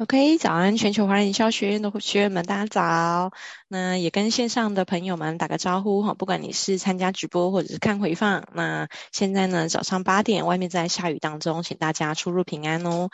[0.00, 3.32] OK，早安，全球华人营销学院的学员们，大家早。
[3.68, 13.10] 那也跟线上的朋友们打个招呼哈，不管你是参加直播或者是看回放，那现在呢，早上八点，外面在下雨当中，请大家出入平安哦。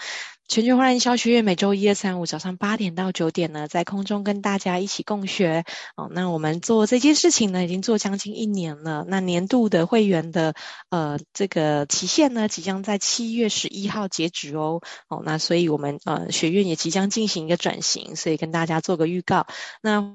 [0.48, 5.64] 全球华人营销学院每周一、二、三、五早上八点到九点呢，在空中跟大家一起共学
[5.96, 6.08] 哦。
[6.12, 9.04] 那我们做这件事情呢，已经做将近一年了。
[9.08, 10.54] 那年度的会员的
[10.88, 14.80] 呃这个期限呢，即将在七月十一号截止哦。
[15.08, 19.48] 哦，那所以我们呃学院也即将进行一个转型，所以跟大家做个预告。
[19.82, 20.14] 那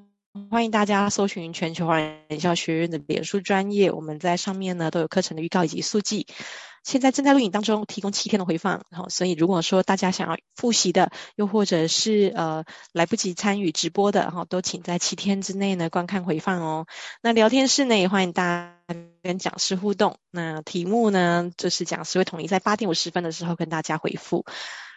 [0.49, 6.25] 欢迎大家搜寻全球华人营销学院的脸书专业，我们在上面呢都有课程的预告以及速记。
[6.83, 16.87] 现在正在录影当中，提供七天的回放，然后所以如果说大家想要复习的，又或者是呃来不及参与直播的，哈，都请在七天之内呢观看回放哦。
[17.21, 24.45] 那聊天室呢也欢迎大家跟讲师互动，那题目呢就是讲师会统一在八点五十分的时候跟大家回复。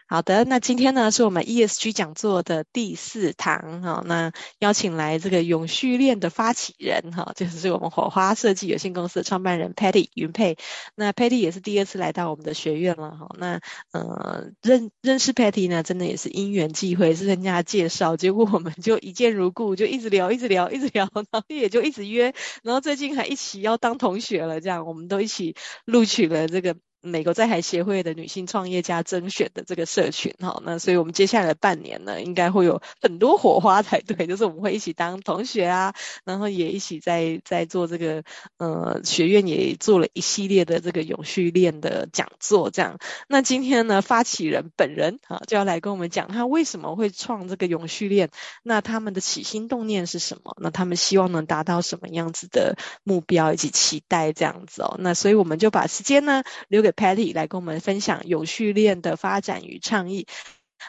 [0.07, 10.59] 好的，那今天呢是我们 ESG 讲座的第四堂哈，那邀请来这个永续链的发起人哈，就是我们火花设计有限公司的创办人 Patty 云佩。
[10.95, 13.61] 那 Patty 也是第二次来到我们的学院了哈，那
[13.93, 26.77] 呃认认识 Patty 呢，真的也是因缘际会，是人家介绍，结果我们就一见如故，就一直聊，一直聊，一直聊，然后也就一直约，然后最近还一起要当同学了，这样我们都一起录取了这个。
[27.05, 38.23] 美国在台协会的女性创业家甄选的这个社群，哈，那所以我们接下来的半年呢，应该会有很多火花才对， 就是我们会一起当同学啊，然后也一起在在做这个，
[38.57, 42.99] 呃，学院也做了一系列的这个永续链的讲座，这样。
[43.29, 48.31] 那今天呢，发起人本人啊就要来跟我们讲他为什么会创这个永续链，
[48.63, 50.57] 那他们的起心动念是什么？
[50.59, 54.97] 那他们希望能达到什么样子的目标以及期待这样子哦。
[54.99, 56.94] 那所以我们就把时间呢留给。
[56.95, 60.27] Patty 来跟我们分享永续链的发展与倡议。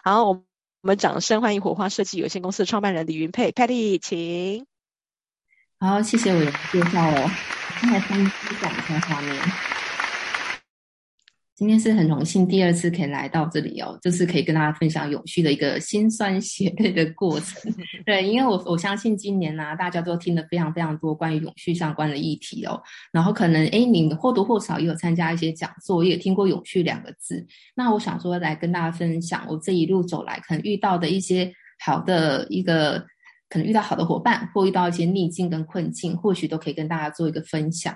[0.03, 0.45] 好，我
[0.81, 4.66] 们掌声欢迎火花设计有限公司的创办人李云佩，Patty，请。
[5.80, 7.31] 好，谢谢我的介绍哦。
[7.81, 9.84] 现在先分享一下画面。
[11.55, 17.73] 今天是很荣幸第二次可以来到这里哦，就是可以跟大家分享永续的一个辛酸血泪的过程。
[18.05, 22.81] 对，因为我我相信今年呢、啊，大家都听了非常非常多关于永续相关的议题哦。
[23.09, 27.47] 然后可能诶，你或多或少也有参加一些讲座，也听过永续两个字。
[27.73, 31.49] 那我想说来跟大家分享我这一路走来可能遇到的一些
[31.79, 32.99] 好的一个，
[33.47, 37.95] 可能遇到好的伙伴，或遇到一些逆境跟困境，或许都可以跟大家做一个分享。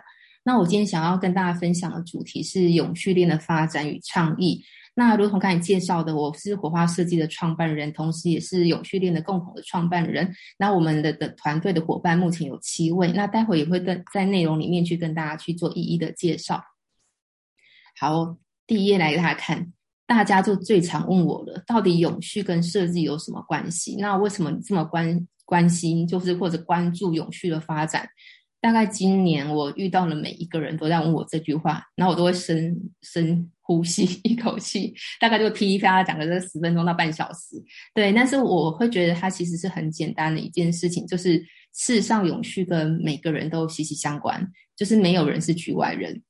[0.49, 4.59] 那我今天想要跟大家分享的主题是永续链的发展与倡议。
[4.95, 10.33] 那如同刚才介绍的，我是火花设计的创办人，同时也是永续链的共同的创办人。
[10.57, 16.59] 那我们的的团队的伙伴目前有七位，那待会也会跟在内容里面去跟大家去做一一的介绍。
[17.99, 19.71] 好，第一页来给大家看，
[20.07, 23.97] 大家就最常问我了，到底永续跟设计有什么关系？
[23.99, 28.09] 那为什么你这么关关心，就是或者关注永续的发展？
[28.61, 37.55] 大概今年我遇到了每一个人都在问我这句话，然后我都会深深呼吸 一口气，大概就噼里啪啦讲了这十分钟到半小时。
[37.93, 41.43] 对，但是我会觉得它其实是很简单的一件事情，就是
[41.73, 44.45] 世上永续跟每个人都息息相关，
[44.75, 46.21] 就是没有人是局外人。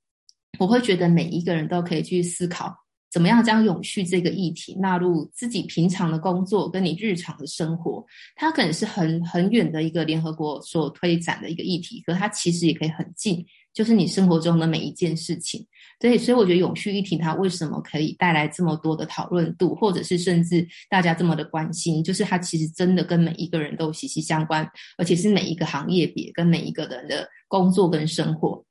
[0.60, 2.76] 我会觉得每一个人都可以去思考。
[3.12, 8.06] 怎么样将永续这个议题纳入自己平常的工作跟你日常的生活？
[8.36, 13.44] 它可能是很很远的一个联合国所推展的一个议题，可它其实也可以很近，
[13.74, 15.66] 就是你生活中的每一件事情。
[16.00, 24.66] 对，所以我觉得永续议题它为什么可以带来这么多的讨论度，或者是甚至大家这么的关心，就是它其实真的跟每一个人都息息相关，
[24.98, 28.64] 而且是每一个行业别跟每一个人的工作跟生活。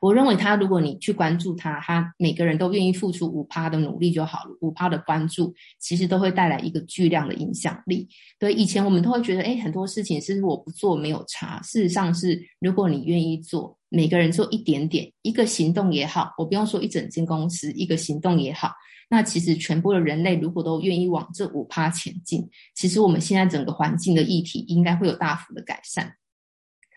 [0.00, 8.06] 我认为他，如果你去关注他，他每个人都愿意付出五趴的努力就好了，五趴的关注，其实都会带来一个巨量的影响力。
[8.38, 11.58] 对，以前我们都会觉得，诶，很多事情是我不做没有差。
[11.62, 18.72] 事实上是，如果你愿意做，每个人做一点点，一个行动也好，我不用说一整间公司，一个行动也好，
[19.08, 26.14] 那其实全部的人类如果都愿意往这五趴前进，其实我们现在整个环境的议题应该会有大幅的改善。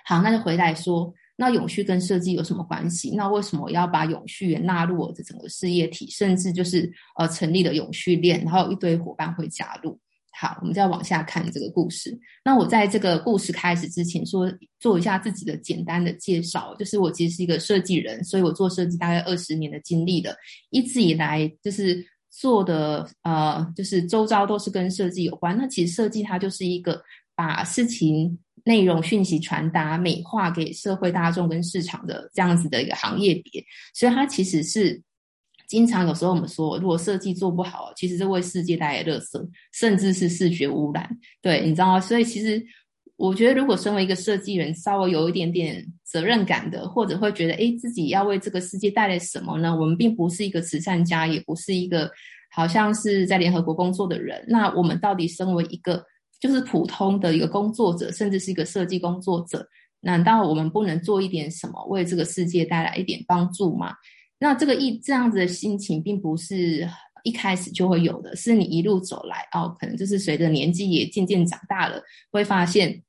[0.04, 1.14] 好，那就回来说。
[1.40, 3.14] 那永续跟设计有什么关系？
[3.16, 6.10] 那为什么要把永续也纳入我的整个事业体？
[6.10, 9.98] 甚至就是呃成立了永续链，然后有一堆伙伴会加入。
[10.32, 12.20] 好，我们再往下看这个故事。
[12.44, 20.36] 那我在这个故事开始之前说，说做一下自己的简单的介绍，就是我其实是一个设计人，所以我做设计大概二十年的经历了，
[20.72, 25.56] 一直以来就是做的呃就是周遭都是跟设计有关。
[25.56, 27.00] 那其实设计它就是一个
[27.36, 28.40] 把事情。
[28.68, 35.02] 内容讯息传达美化给社会大众跟市场的这样子的一个行业别，所以它其实是
[35.70, 41.10] 经常有时候我们说，如果设计做不好，其实是为世界带来垃圾，甚至是视觉污染。
[41.42, 42.00] 对，你知道吗？
[42.00, 42.62] 所以其实
[43.16, 49.74] 我觉得，如果身为一个设计人，稍微有一点点责任感的，或者会觉得，诶，自己要为这个世界带来什么呢？
[49.76, 52.12] 我们并不是一个慈善家，也不是一个
[52.52, 54.46] 好像是在联合国工作的人。
[54.48, 56.06] 那我们到底身为一个
[56.40, 59.68] 就是普通的一个工作者，甚至是一个设计工作者，
[60.02, 63.94] 难道我们不能做一点什么，为这个世界带来一点帮助吗？
[64.40, 66.88] 那这个一这样子的心情，并不是
[67.24, 72.02] 一开始就会有的，是你一路走来哦，可能就是随着年纪也渐渐长大了，
[72.32, 73.04] 会发现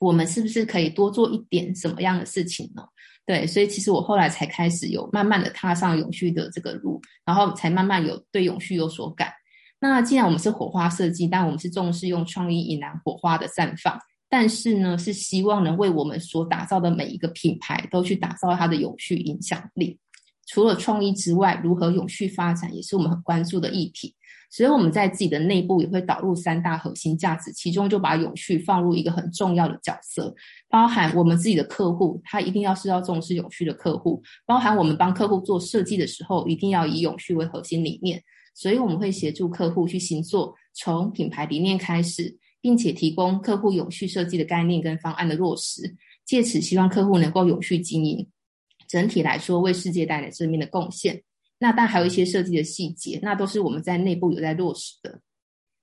[0.00, 2.82] 我们是不是可以多做一点什么样的事情呢？
[3.24, 9.32] 对，所以其实我后来才开始有慢慢的踏上永续的这个路，然后才慢慢有对永续有所感。
[9.80, 13.98] 那既然我们是火花设计，但我们是重视用创意引燃火花的绽放，
[14.28, 19.98] 但是呢，是希望能为我们所打造的每一个品牌都去打造它的永续影响力。
[20.46, 24.14] 除了创意之外，如何永续发展也是我们很关注的议题。
[24.50, 30.32] 所以我们在自己的内部也会导入三大核心价值，其中就把永续放入一个很重要的角色，
[30.68, 38.22] 包含我们自己的客户，他一定要是要重视永续的客户，包含我们帮客户做设计的时候，一定要以永续为核心理念。
[38.54, 48.26] 所以我们会协助客户去行做，从品牌理念开始，并且提供客户永续设计的概念跟方案的落实，借此希望客户能够永续经营。
[48.86, 51.22] 整体来说，为世界带来正面的贡献。
[51.58, 55.20] 那但还有一些设计的细节，那都是我们在内部有在落实的。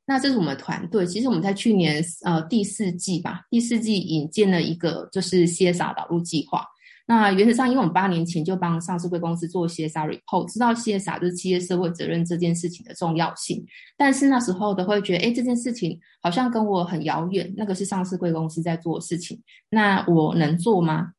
[0.06, 1.06] 那这是我们团队。
[1.06, 6.66] 其实我们在去年呃第四季吧，第四季引进了一个就是 CSR 导入计划。
[7.08, 13.66] 那原则上，因为我们八年前就帮上市贵公司做 CSR report，知道 CSR 就是企业社会责任这件事情的重要性。
[13.98, 17.54] 但是那时候都会觉得，哎，这件事情好像跟我很遥远。
[17.58, 21.12] 那个是上市贵公司在做的事情，那我能做吗？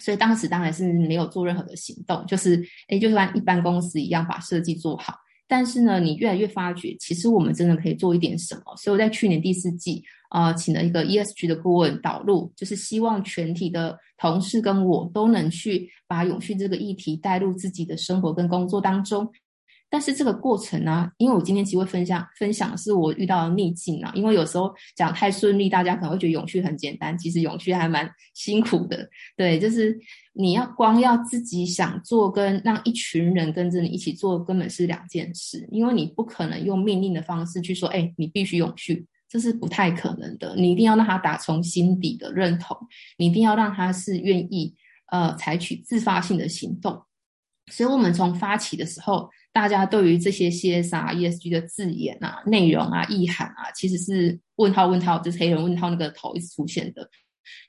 [0.00, 5.14] 所以当时当然是没有做任何的行动，就是诶，就像一般公司一样把设计做好。
[5.48, 8.76] 但是呢，你越来越发觉，其实我们真的可以做一点什么。
[8.76, 19.30] 所以我在去年第四季，呃，请了一个 ESG 的顾问导入，就是希望全体的同事跟我都能去把永续这个议题带入自己的生活跟工作当中。
[19.90, 29.08] 但是这个过程呢、因为我今天其实会分享分享是我遇到的逆境啊，因为有时候讲太顺利，大家可能会觉得永续很简单，其实永续还蛮辛苦的。
[29.34, 29.98] 对，就是
[30.34, 35.66] 你要光要自己想做，跟让一群人跟着你一起做，根本是两件事。
[35.72, 40.54] 因为你不可能用命令的方式去说，哎，你必须永续，这是不太可能的。
[40.56, 42.76] 你一定要让他打从心底的认同，
[43.16, 44.74] 你一定要让他是愿意
[45.12, 47.02] 呃采取自发性的行动。
[47.70, 49.28] 所以我们从发起的时候。
[49.50, 57.08] 大家对于这些 CSR、ESG 的字眼啊、内容啊、意涵啊，其实是问号问号，就是黑人问号那个头一直出现的。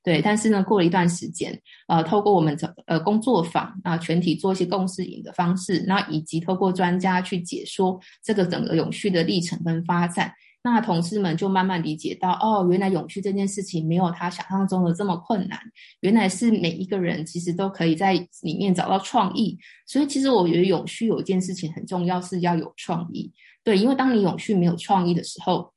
[0.03, 2.55] 对，但是呢，过了一段时间，呃，透过我们
[2.85, 10.31] 呃工作坊啊，全体做一些共识营的方式，那以及透过专家去解说这个整个永续的历程跟发展。
[10.61, 15.57] 那同事们就慢慢理解到，哦，原来永续这件事情没有他想象中的这么困难，
[16.01, 19.57] 原来是每一个人其实都可以在里面找到创意。
[19.87, 23.31] 所以，其实我觉得永续有一件事情很重要，是要有创意。
[23.63, 25.73] 对，因为当你永续没有创意的时候，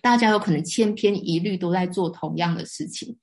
[0.00, 3.16] 大家有可能千篇一律都在做同样的事情。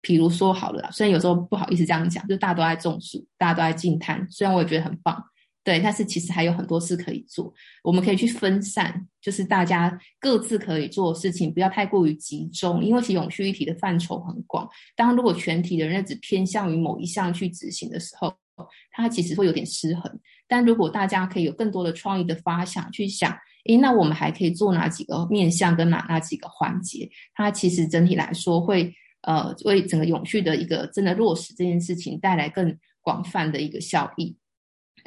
[0.00, 5.20] 比如说，好了，虽然有时候不好意思这样讲，就大家都在种树，大家都在净滩，虽然我也觉得很棒。
[5.68, 14.66] 对，但是其实还有很多事可以做，我们可以去分散，就是大家各自可以做的事情，不要太过于集中，因为其实永续议题的范畴很广。
[14.96, 18.34] 当如果全体的人只偏向于某一项去执行的时候，
[18.92, 20.20] 它其实会有点失衡。
[20.46, 23.30] 但如果大家可以有更多的创意的发想，去想，
[23.66, 27.10] 诶，那我们还可以做哪几个面向跟哪哪几个环节？
[27.34, 34.34] 它其实整体来说会，呃，为整个永续的一个真的落实这件事情带来更广泛的一个效益。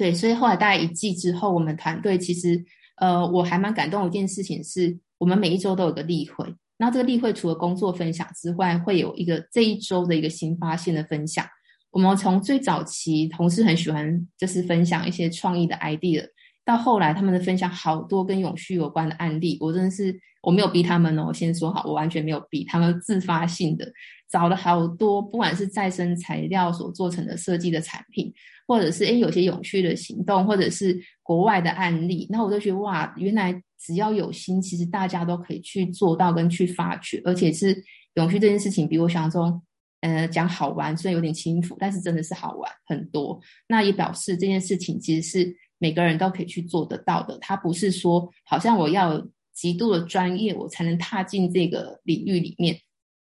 [0.02, 2.60] 对，所以后来大概一季之后，我们团队其实，
[2.96, 6.56] 呃，我还蛮感动的一件事情是，我们每一周都有个例会。
[6.78, 11.46] 那这个例会除了工作分享之外，会有一个这一周的一个新发现的分享。
[11.92, 16.26] 我们从最早期同事很喜欢就是分享一些创意的 idea，
[16.66, 23.86] 到后来他们的分享好多跟永续有关的案例，我真的是我没有逼他们哦，我先说好，我完全没有逼他们，自发性的
[24.32, 28.34] 找了好多，不管是再生材料所做成的设计的产品。
[28.68, 37.84] 或者是诶，有些永续的行动，或者是国外的案例，那我就觉得哇，原来只要有心，其实大家都可以去做到跟去发掘，而且是
[38.14, 39.62] 永续这件事情，比我想象中，
[40.00, 43.38] 呃，讲好玩虽然有点轻浮，但是真的是好玩很多。
[43.68, 49.22] 那也表示这件事情其实是每个人都可以去做得到的，它不是说好像我要
[49.54, 52.80] 极度的专业，我才能踏进这个领域里面，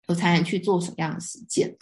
[0.09, 1.75] 我才能去做什么样的实践。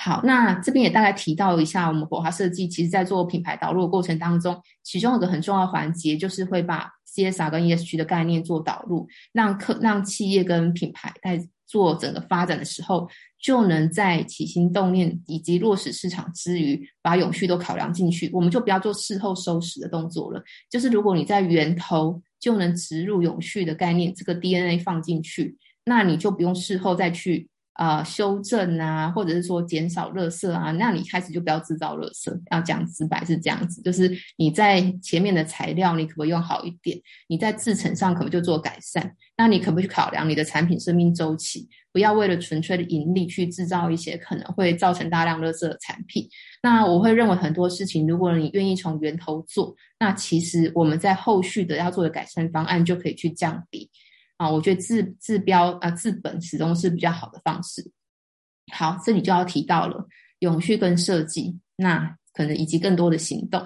[0.00, 13.08] 好，那这边也大概提到一下，我们火花设计其实在做品牌导入的过程当中，其中有个很重要的环节就是会把 CSR 跟 ESG 的概念做导入，让客让企业跟品牌在做整个发展的时候，
[13.42, 18.30] 就能在起心动念以及落实市场之余，把永续都考量进去。
[18.32, 27.48] 我们就不要做事后收拾的动作了，就是如果你在源头就能植入永续的概念，这个 DNA 放进去，那你就不用事后再去。
[27.78, 32.36] 啊、修正啊，或者是说减少垃圾啊，那你开始就不要制造垃圾。
[32.50, 37.00] 要讲直白是这样子，就是你在前面的材料，你可不可以用好一点？
[37.28, 39.14] 你在制成上可不可以就做改善？
[39.36, 41.68] 那你可不去考量你的产品生命周期？
[41.92, 46.28] 不要为了纯粹的盈利去制造一些可能会造成大量垃圾的产品。
[46.62, 53.88] 那我会认为很多事情，如果你愿意从源头做，那其实我们在后续的要做的改善方案就可以去降低。
[54.38, 57.92] 啊，我觉得治治标啊治本始终是比较好的方式。
[58.72, 60.06] 好，这里就要提到了
[60.38, 63.60] 永续跟设计，那可能以及更多的行动。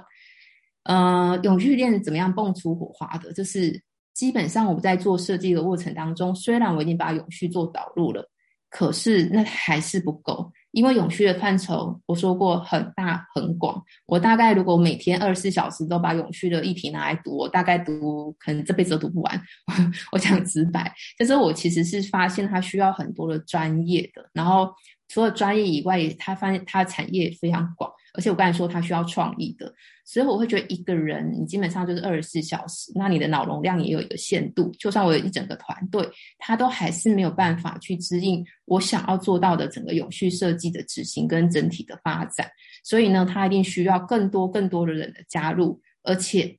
[0.84, 3.32] 呃，永续链怎么样蹦出火花的？
[3.32, 3.80] 就是
[4.14, 8.28] 基本上我们在做设计的过程当中，虽然我已经把永续做导入了，
[8.70, 10.50] 可是那还是不够。
[10.72, 13.80] 因为永续的范畴，我说过很大很广。
[14.06, 19.42] 我大概如果每天二十四小时都把永续的议题拿来读，我大概读可能这辈子都读不完。
[20.12, 24.70] 我讲直白，就是我其实是发现它需要很多的专业的，然后
[25.08, 27.90] 除了专业以外，它发现它产业非常广。
[28.14, 29.72] 而且我刚才说它需要创意的，
[30.04, 34.70] 所以我会觉得一个人你基本上就是二十四小时，那你的脑容量也有一个限度。
[34.78, 36.06] 就算我有一整个团队，
[36.38, 42.46] 他都还是没有办法去指引我想要做到的整个永续设计的执行跟整体的发展。
[42.84, 45.80] 所以呢，他一定需要更多更多的人的加入。
[46.02, 46.58] 而且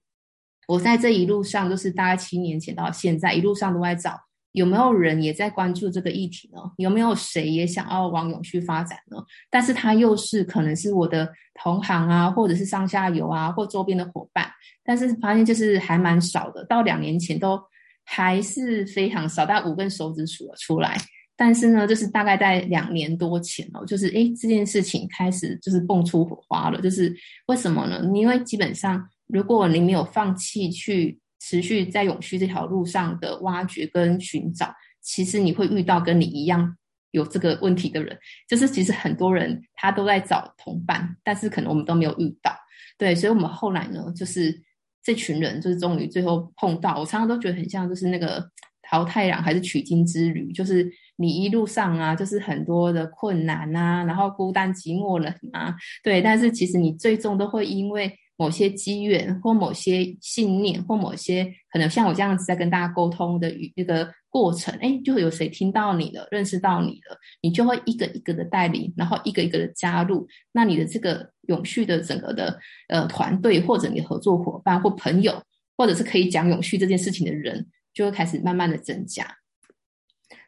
[0.67, 4.19] 我在这一路上，就是大概七年前到现在，一路上都在找。
[4.53, 6.60] 有没有人也在关注这个议题呢？
[6.77, 9.17] 有没有谁也想要往永续发展呢？
[9.50, 14.50] 但是他又是可能是我的同行啊，或者是上下游啊，或周边的伙伴，
[14.83, 16.63] 但是发现就是还蛮少的。
[16.65, 17.60] 到两年前都
[18.05, 20.98] 还是非常少，大概五根手指数了出来。
[21.36, 26.79] 但是呢，就是大概在两年多前哦，就是诶，这件事情开始就是蹦出火花了。
[26.79, 27.12] 就是
[27.48, 28.01] 为什么呢？
[28.13, 31.19] 因为基本上如果你没有放弃去。
[31.45, 36.77] 持续在永续这条路上的挖掘跟寻找，其实你会遇到跟你一样
[37.12, 42.55] 有这个问题的人，就是其实很多人他都在找同伴，但是可能我们都没有遇到。
[42.97, 44.57] 对，所以我们后来呢，就是
[45.03, 46.97] 这群人就是终于最后碰到。
[46.97, 48.50] 我常常都觉得很像就是那个
[48.81, 58.17] 淘太郎还是取经之旅，就是你一路上啊，就是很多的困难啊，然后孤单寂寞冷啊，对，但是其实你最终都会因为。
[58.43, 72.59] 某些机缘，或某些信念，或某些可能像我这样子在跟大家沟通的与那个过程，哎，就会有谁听到你了，认识到你了，你就会一个一个的带领，然后一个一个的加入，那你的这个永续的整个的
[72.89, 75.41] 呃团队，或者你合作伙伴或朋友，
[75.77, 79.25] 或者是可以讲永续这件事情的人，就会开始慢慢的增加。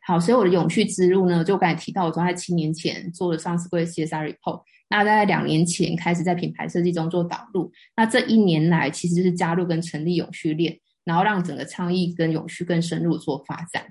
[0.05, 4.63] 好，所以我的永续之路呢，就我刚才提到，我从在七年前做了上市柜 CSR report。
[4.87, 13.87] 那在两年前开始在品牌设计中做导入，那这一年来其实就是加入跟成立永续链，然后让整个倡议跟永续更深入做发展。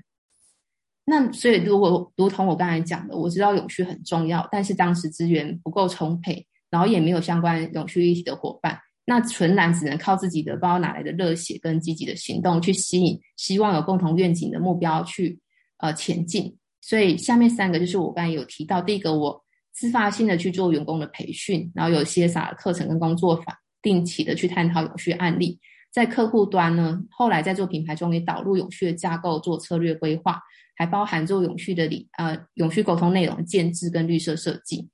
[1.03, 15.37] 那所以如果如同我刚才讲的，我知道永续很重要，但是当时资源不够充沛，然后也没有相关永续议题的伙伴，那纯然只能靠自己的不知道哪来的热血跟积极的行动去吸引希望有共同愿景的目标去
[15.79, 16.57] 呃前进。
[16.79, 19.44] 所以下面三个就是我刚才有提到，第一个我。
[19.75, 25.59] 自发性的去做员工的培训，然后有 CSR 课程跟工作坊，定期的去探讨永续案例。
[25.91, 30.41] 在客户端呢，后来在做品牌中也导入永续的架构，做策略规划，
[30.77, 34.89] 还包含做永续的理呃永续沟通内容建置跟绿色设计。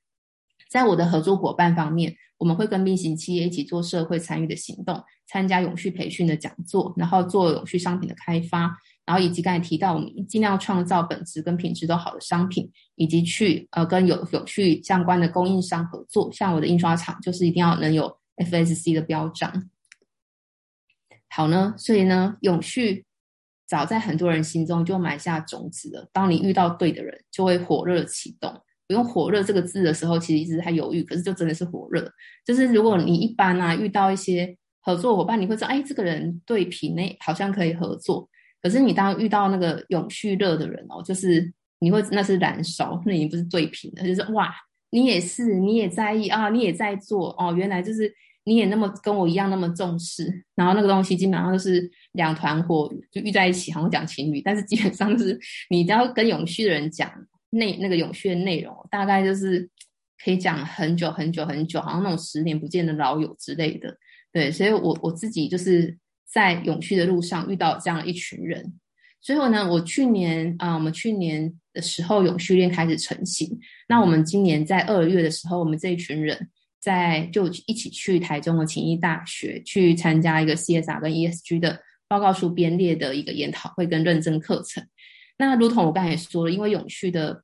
[0.69, 8.75] 在我的合作伙伴方面，我们会跟并行企业一起做社会参与的行动，参加永续培训的讲座，然后做永续商品的开发。
[9.11, 16.31] 然后以及刚才提到，我们尽量创造本质跟品质都好的商品，以及去呃跟有有趣相关的供应商合作。
[16.31, 19.69] 像我的印刷厂，就是一定要能有 FSC 的标章。
[21.27, 23.03] 好呢，所以呢，永续
[23.67, 26.09] 早在很多人心中就埋下种子了。
[26.13, 28.61] 当你遇到对的人，就会火热启动。
[28.87, 32.09] 不用“火热”这个字的时候，其实一直在犹豫，可是就真的是火热。
[32.45, 38.29] 就是如果你一般啊遇到一些合作伙伴，你会说：“哎，这个人对品内好像可以合作。”
[38.61, 44.53] 可是你当遇到那个永续热的人哦，就是你会那是燃烧，那已经不是对品了，就是哇，
[44.91, 48.13] 你也是，你也在意啊，你也在做哦，原来就是
[48.43, 55.39] 你也那么跟我一样那么重视，然后那个东西基本上都是两团火就遇在一起，好像讲情侣，但是基本上就是
[55.69, 57.11] 你只要跟永续的人讲
[57.49, 59.67] 内那个永续的内容，大概就是
[60.23, 63.97] 可以讲很久很久很久，好像那种十年不见的老友之类的。
[64.31, 65.97] 对，所以我我自己就是
[66.31, 68.73] 在永续的路上遇到这样一群人。
[69.19, 73.59] 最后呢，我去年啊、我们去年的时候永续链开始成型。
[73.87, 84.83] 那我们今年在二月的时候，我们这一群人在就一起去台中的勤益大学去参加一个 CSR 跟 ESG 的报告书编列的一个研讨会跟认证课程。
[85.37, 87.43] 那如同我刚才也说了，因为永续的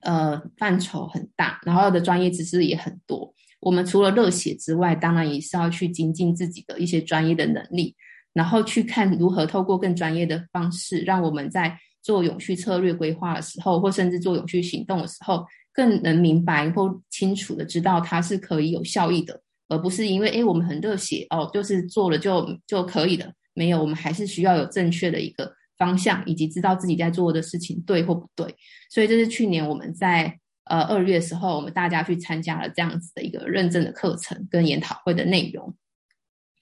[0.00, 7.94] 呃范畴很大，然后的专业知识也很多，我们除了热血之外，当然也是要去精进自己的一些专业的能力。
[8.34, 23.32] 然后去看如何透过更专业的方式，让我们在做永续策略规划的时候，或甚至做永续行动的时候，更能明白或清楚的知道它是可以有效益的，而不是因为诶我们很热血哦，就是做了就就可以了。
[23.54, 28.52] 没有，我们还是需要有正确的一个方向，以及知道自己在做的事情对或不对。
[28.90, 35.74] 所以这是去年我们在呃二月的时候，我们大家去参加了这样子的一个认证的课程跟研讨会的内容。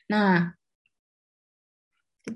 [0.07, 0.55] 那。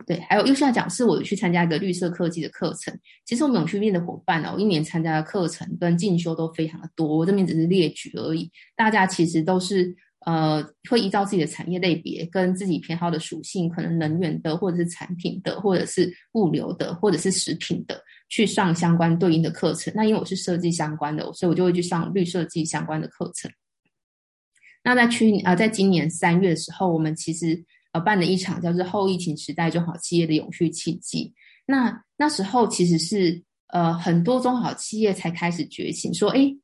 [0.04, 2.92] 对，还有右下角是我有去参加一个绿色科技的课程。
[3.24, 7.18] 其实我们永续面的伙伴哦，一年参加的课程跟进修都非常的多。
[7.18, 9.94] 我这边只是列举而已，大家其实都是
[10.26, 19.92] 呃会依照自己的产业类别跟自己偏好的属性，可能能源的，或者是产品的，或者是物流的，或者是食品的，去上相关对应的课程。
[19.94, 23.48] 那因为我是设计相关的，所以我就会去上绿设计相关的课程。
[24.82, 27.64] 那在去年啊、在今年三月的时候，我们其实。
[28.00, 31.32] 办了一场叫做“后疫情时代中小企业的永续契机”。
[31.66, 36.54] 那那时候其实是呃很多中小企业才开始觉醒，说：“哎，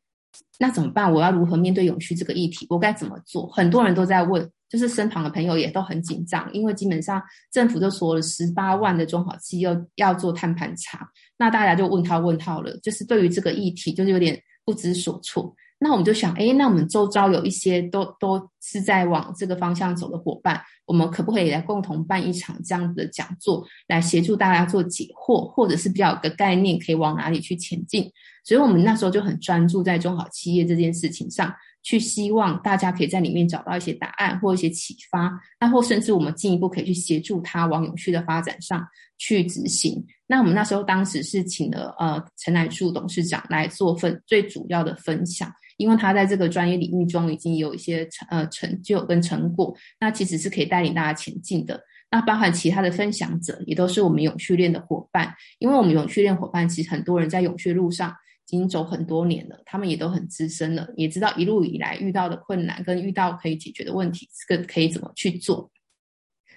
[0.59, 1.13] 那怎么办？
[1.13, 2.67] 我要如何面对永续这个议题？
[2.71, 7.21] 我该怎么做？”很多人都在问，就是身旁的朋友也都很紧张，因为基本上
[7.53, 15.55] 政府都说了十八万的中小企业要做碳盘查，那大家就问号问号了，就是对于这个议题就是有点不知所措。
[15.83, 28.09] 那我们就想，诶，那我们周遭有一些都都是在往这个方向走的伙伴，我们可不可以来共同办一场这样子的讲座，来协助大家做解惑，或者是比较有个概念，可以往哪里去前进？
[28.45, 31.53] 所以我们那时候就很专注在中小企业这件事情上。
[31.85, 38.87] 去希望大家可以在里面找到一些答案或一些启发，那或甚至我们进一步可以去协助他往永续的发展上
[39.19, 40.01] 去执行。
[40.29, 51.83] 那我们那时候当时是请了呃陈乃树董事长来做分最主要的分享，因为他在这个专业领域中已经有一些成呃成就跟成果，那其实是可以带领大家前进的。
[52.11, 58.15] 那包含其他的分享者也都是我们永续链的伙伴，因为我们永续链伙伴其实很多人在永续路上。
[58.49, 65.71] 已经走很多年了，他们也都很资深了，也知道一路以来遇到的困难跟遇到可以解决的问题，这个可以怎么去做。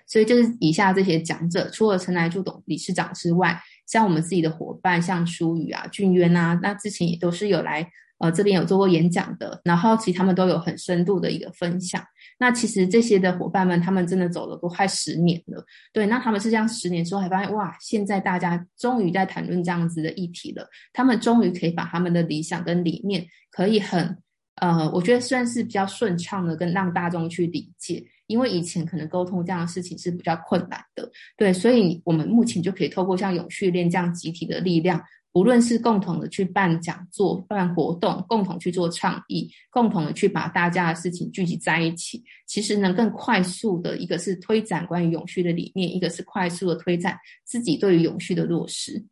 [0.05, 3.57] 所以就是以下这些讲者，除了陈来柱董理事长之外，
[3.87, 7.89] 像我们自己的伙伴，像舒宇啊、俊渊啊，那之前也都是有来。
[8.17, 12.01] 呃，这边有做过演讲的，然后其实他们都有很深度的一个分享。
[12.37, 15.63] 那其实这些的伙伴们，他们真的走了都快十年了。
[15.91, 20.67] 对，那他们是这样十年之后，还发现哇，现在大家终于在谈论这样子的议题了。
[20.93, 24.17] 他们终于可以把他们的理想跟理念，可以很
[24.55, 28.03] 呃，我觉得算是比较顺畅的跟让大众去理解。
[28.27, 31.09] 因为以前可能沟通这样的事情是比较困难的。
[31.37, 35.01] 对，所以我们目前就可以透过像永续链这样集体的力量。
[35.35, 49.03] 无论是共同的去办讲座、办活动，共同去做倡议，共同的去把大家的事情聚集在一起，其实能更快速的，一个是推展关于永续的理念，一个是快速的推展自己对于永续的落实。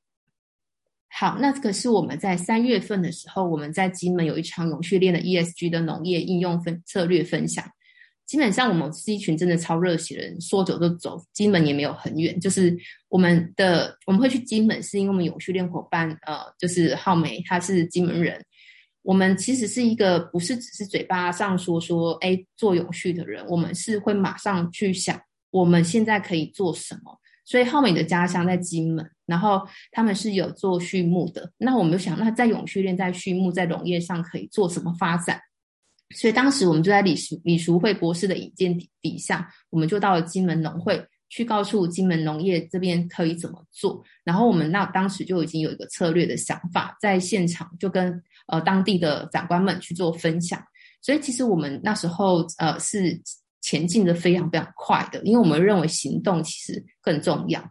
[1.09, 7.69] 好，那这个是我们在三月份的时候，我们在金门有一场永续链的 ESG 的农业应用分策略分享。
[8.25, 11.21] 基本上我们是一群真的超热血的人，说走就走。
[11.33, 12.75] 金门也没有很远，就是
[13.09, 18.43] 我们的我们会去金门，是因为我们永续链伙伴，呃，就是浩梅，他是金门人。
[19.01, 25.19] 我们其实是一个不是只是嘴巴上说说，哎，做永续的人，我们是会马上去想
[25.51, 27.19] 我们现在可以做什么。
[27.45, 31.51] 所以浩美的家乡在金门，然后他们是有做畜牧的。
[31.57, 35.41] 那我们就想，那在永续链、在畜牧、在农业上可以做什么发展？
[36.15, 44.03] 所以当时我们就在李淑李淑慧博士的引荐底底下，我们就到了金门农会去告诉金门农业这边可以怎么做。
[44.23, 50.63] 然后我们那当时就已经有一个策略的想法，在现场就跟呃当地的长官们去做分享。
[51.01, 53.19] 所以其实我们那时候呃是
[53.61, 57.61] 前进的非常非常快的，因为我们认为行动其实更重要。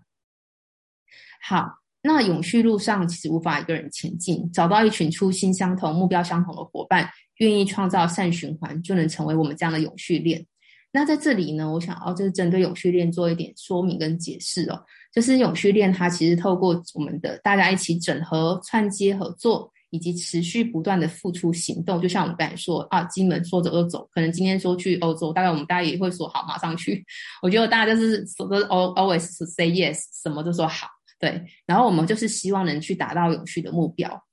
[1.40, 1.66] 好，
[2.02, 7.08] 那永续路上其实无法一个人前进，找到一群初心相同、目标相同的伙伴。
[7.38, 10.46] 愿意创造善循环，就能成为我们这样的永续链。
[10.92, 14.80] 那在这里呢，我想要就是针对永续链做一点说明跟解释哦。
[15.12, 22.00] 就是永续链它其实透过我们的大家一起整合、串接、合作，以及持续不断的付出行动。
[22.00, 27.04] 就像我们刚才说啊，金门说走就走，可能今天说去欧洲，大概我们大家也会说好，马上去。
[27.42, 28.56] 我觉得大家就是说都
[28.94, 30.86] always say yes，什么都说好，
[31.22, 31.40] 对。
[31.64, 34.24] 然后我们就是希望能去达到永续的目标。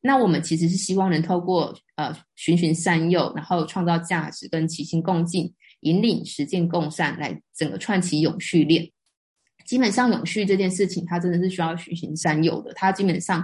[0.00, 8.90] 那我们其实是希望能透过呃循循善诱，然后创造价值跟齐心共进，引领实践共善，来整个串起永续链。
[9.64, 12.72] 基本上永续这件事情，它真的是需要循循善诱的。
[12.74, 13.42] 它基本上，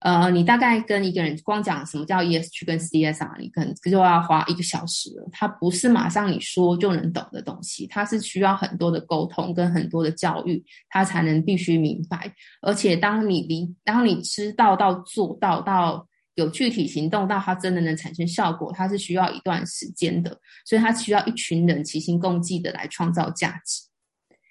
[0.00, 5.26] 呃，你大概跟一个人光讲什么叫 ESG 跟 CSR，你可能就要花一个小时了。
[5.32, 12.30] 它不是马上你说就能懂的东西，它是需要很多的沟通跟很多的教育，它才能必须明白。
[12.60, 20.38] 而且当你离，当你知道到做到到有具体行动到它真的能产生效果，它是需要一段时间的。
[20.66, 23.82] 所以它需要一群人齐心共济的来创造价值。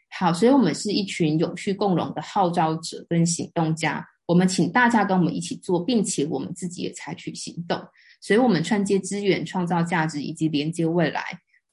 [0.10, 4.04] 好，所以我们是一群永续共荣的号召者跟行动家。
[4.26, 7.80] 我们请大家跟我们一起做，并且我们自己也采取行动。
[8.22, 11.24] 所以，我们串接资源、创造价值以及连接未来。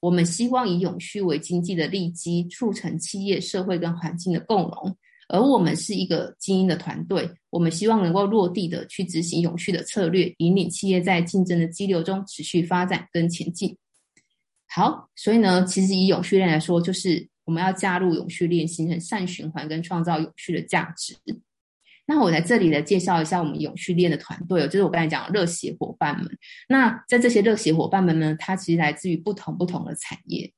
[0.01, 4.97] 我们希望以永续为经济的利基，促成企业、社会跟环境的共荣。
[5.29, 13.77] 而我们是一个精英的团队，我们希望能够落地的去执行永续的策略，引领企业在竞争的激流中持续发展跟前进。
[14.69, 17.29] 好，所以呢，其实以永续链来说，就是。
[17.45, 21.17] 我们要加入永续链，形成善循环跟创造永续的价值。
[22.13, 26.29] 那我在这里来介绍一下我们永续链的团队，就是我刚才讲的热血伙伴们。
[26.69, 30.53] 那在这些热血伙伴们呢，他其实来自于不同不同的产业。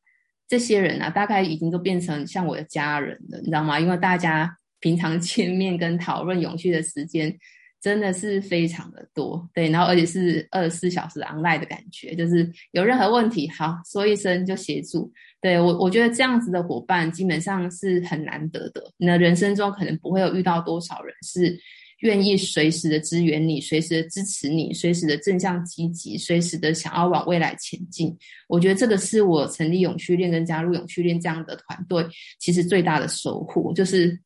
[0.49, 3.79] 这些人啊，大概已经都变成像我的家人了，你知道吗？
[3.79, 7.38] 因为大家平常见面跟讨论永续的时间。
[7.85, 15.12] 真的是非常的多，对，然后而且是二十四小时 online 的感觉，就是有任何问题，好，说一声就协助。
[15.38, 18.83] 对，我，我觉得这样子的伙伴基本上是很难得的。
[18.97, 21.55] 你的人生中可能不会有遇到多少人是
[21.99, 28.16] 愿意随时的支援你，随时的支持你，随时的正向积极，随时的想要往未来前进。
[28.49, 32.03] 我觉得这个是我成立永续链跟加入永续链这样的团队，
[32.38, 34.18] 其实最大的收获就是。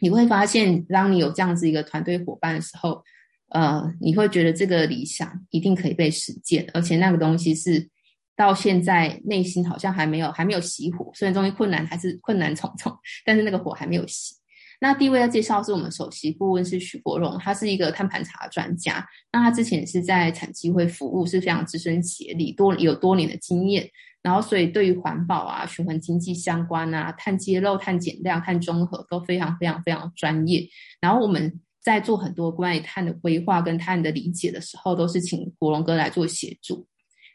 [0.00, 3.02] 你会发现，当你有这样子一个团队伙伴的时候，
[3.48, 7.88] 呃，你会觉得这个理想一定可以被实践，而且那个东西是
[8.36, 14.32] 到现在内心好像还没有还没有熄火，虽然中间困难还是困难重重，但是那个火还没有熄。
[14.78, 23.88] 那第一位要介绍是我们首席顾问是许国荣，他是一个碳盘查专家，那他之前是在产基会服务，是非常资深协理，多有多年的经验。
[24.26, 30.68] 然后，所以对于环保啊、循环经济相关啊、碳揭露、碳减量、碳中和都非常非常非常专业。
[31.00, 36.88] 然后我们在做很多关于碳的规划跟碳的理解的时候，都是请国荣哥来做协助。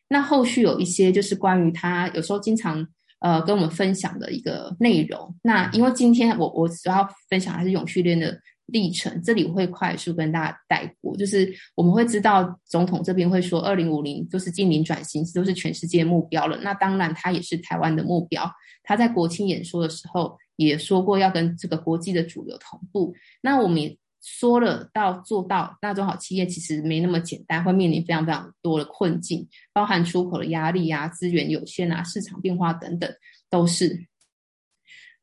[0.10, 2.86] 那后续有一些就是关于他有时候经常
[3.22, 5.34] 呃跟我们分享的一个内容。
[5.44, 8.38] 那因为今天我我主要分享还是永续链的。
[8.72, 16.58] 历程，这里我会快速跟大家带过，就是我们会知道总统这边会说，二零五零就是净零转型，都是全世界目标了。
[16.58, 18.50] 那当然，它也是台湾的目标。
[18.84, 23.14] 他在国庆演说的时候也说过，要跟这个国际的主流同步。
[23.42, 33.14] 那我们也说了到做到，那中小企业其实没那么简单，会面临非常非常多的困境，包含出口的压力啊、资源有限啊、市场变化等等，
[33.50, 34.08] 都是。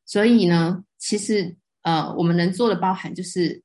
[0.05, 1.57] 所以呢，其实。
[1.83, 3.63] 呃，我们能做的包含就是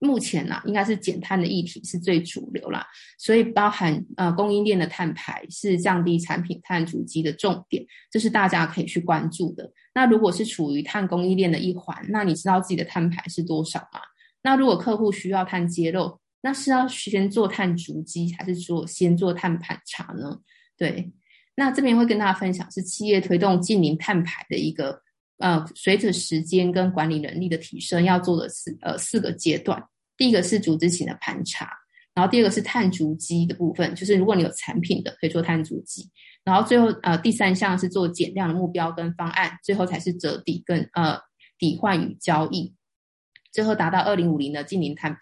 [0.00, 2.84] 目前呢、啊，应该是减碳的议题是最主流啦，
[3.18, 9.70] 所以包含呃供应链的碳排是降低产品碳足迹的重点，这是大家可以去关注的。
[9.94, 14.00] 那如果是处于碳供应链的一环，那你知道自己的碳排是多少吗？
[14.42, 20.36] 那如果客户需要碳揭露，那是要先做碳足迹，还是说先做碳盘查呢？
[20.76, 21.12] 对，
[21.54, 25.00] 那这边会跟大家分享是企业推动近零碳排的一个。
[25.42, 29.82] 呃，随着时间跟管理能力的提升，要做的是呃四个阶段。
[30.16, 31.68] 第一个是组织型的盘查，
[32.14, 36.08] 然后第二个是碳足迹的部分，就是如果你有产品的，可以做碳足迹。
[36.44, 41.18] 然后最后呃第三项是做减量的目标跟方案，最后才是折抵跟呃
[41.58, 42.72] 抵换与交易，
[43.52, 45.20] 最后达到二零五零的净零碳排。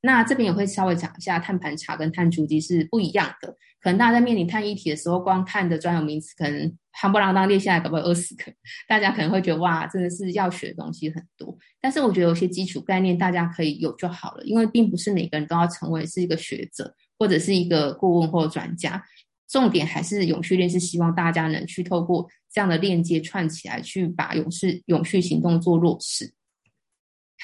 [0.00, 3.56] 那这边也会稍微讲一下碳盘查跟碳足迹是不一样的。
[3.82, 8.44] 可能大家在面临碳议题的时候，光碳的专有名词可能夯不啷当列下来，搞不好二十个，
[8.88, 11.56] 大家可能会觉得哇，真的是要学的东西很多。
[11.80, 19.02] 但是我觉得有些基础概念大家可以有就好了，因为并不是每个人都要成为是一个学者或者是一个顾问或者专家。
[19.48, 26.32] 重点还是永续链是希望大家能去透过这样的链接串起来，去把永续永续行动做落实。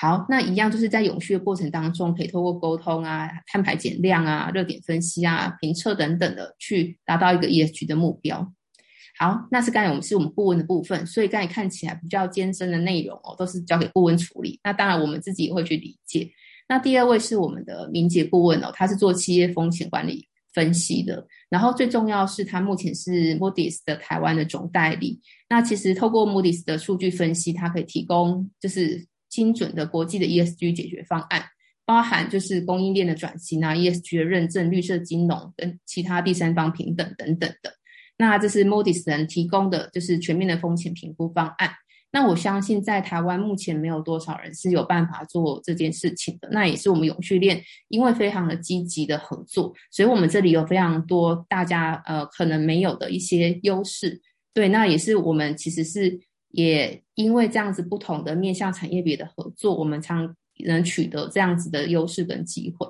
[0.01, 8.53] 好，那一样就是在永续的过程当中，可以透过沟通啊、碳排减量啊、热点分析啊、评测等等的，去达到一个 ESG 的目标。
[9.19, 14.61] 好，那是刚才我们是我们顾问的部分，所以刚才看起来比较艰深的内容哦，都是交给顾问处理。
[14.63, 16.31] 那当然我们自己也会去理解。
[16.69, 21.27] 那第二位是我们的明杰顾问哦，他是做企业风险管理分析的。
[21.49, 25.21] 然后最重要是他目前是 Moody's 的台湾的总代理。
[25.49, 31.45] 那其实透过 Moody's 的数据分析，它可以提供就是精准的国际的 ESG 解决方案，
[31.85, 37.73] 包含就是供应链的转型啊、ESG 的认证、绿色金融跟其他第三方平等等等的。
[38.17, 41.71] 那这是 Modis 能提供的就是全面的风险评估方案。
[42.11, 46.49] 那我相信在台湾目前没有多少人是有办法做这件事情的。
[46.51, 54.21] 那也是我们永续链因为非常的积极的合作，所以我们这里有非常多大家呃可能没有的一些优势。
[54.55, 56.19] 对，那也是我们其实是
[56.51, 60.15] 也因为这样子不同的面向产业别的合作，我们才
[60.65, 62.87] 能取得这样子的优势跟机会。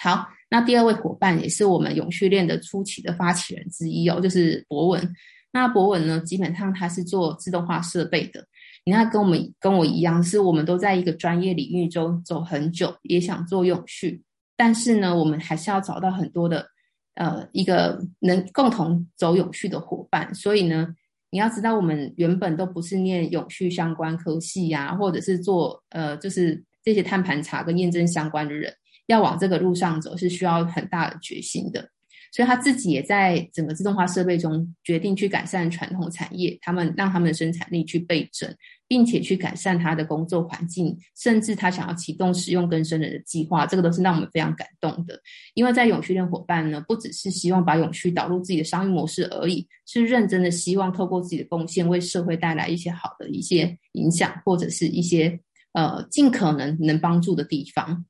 [0.00, 5.14] 好，那第二位伙伴也是我们永续链的初期的发起人之一哦，就是博文。
[5.52, 8.44] 那博文呢，基本上他是做自动化设备的。
[8.84, 14.20] 你看，跟我们跟我一样，是我们都在一个专业领域中走很久，也想做永续，
[14.56, 16.66] 但是呢，我们还是要找到很多的
[17.14, 20.34] 呃一个能共同走永续的伙伴。
[20.34, 20.88] 所以呢，
[21.34, 28.72] 你要知道，我们原本都不是念永续相关科系呀、或者是做呃就是这些碳盘查跟验证相关的人，
[29.08, 31.88] 要往这个路上走，是需要很大的决心的。
[32.34, 38.52] 所以他自己也在整个自动化设备中决定去改善传统产业，他们让他们的生产力去倍增，
[38.88, 45.16] 并且去改善他的工作环境，甚至他想要启动使用更深人的计划，这个都是让我们非常感动的。
[45.54, 55.38] 因为在永续链伙伴呢，不只是希望把永续导入自己的商业模式而已，是认真的希望透过自己的贡献为社会带来一些好的一些影响，或者是一些
[55.74, 58.04] 呃尽可能能帮助的地方。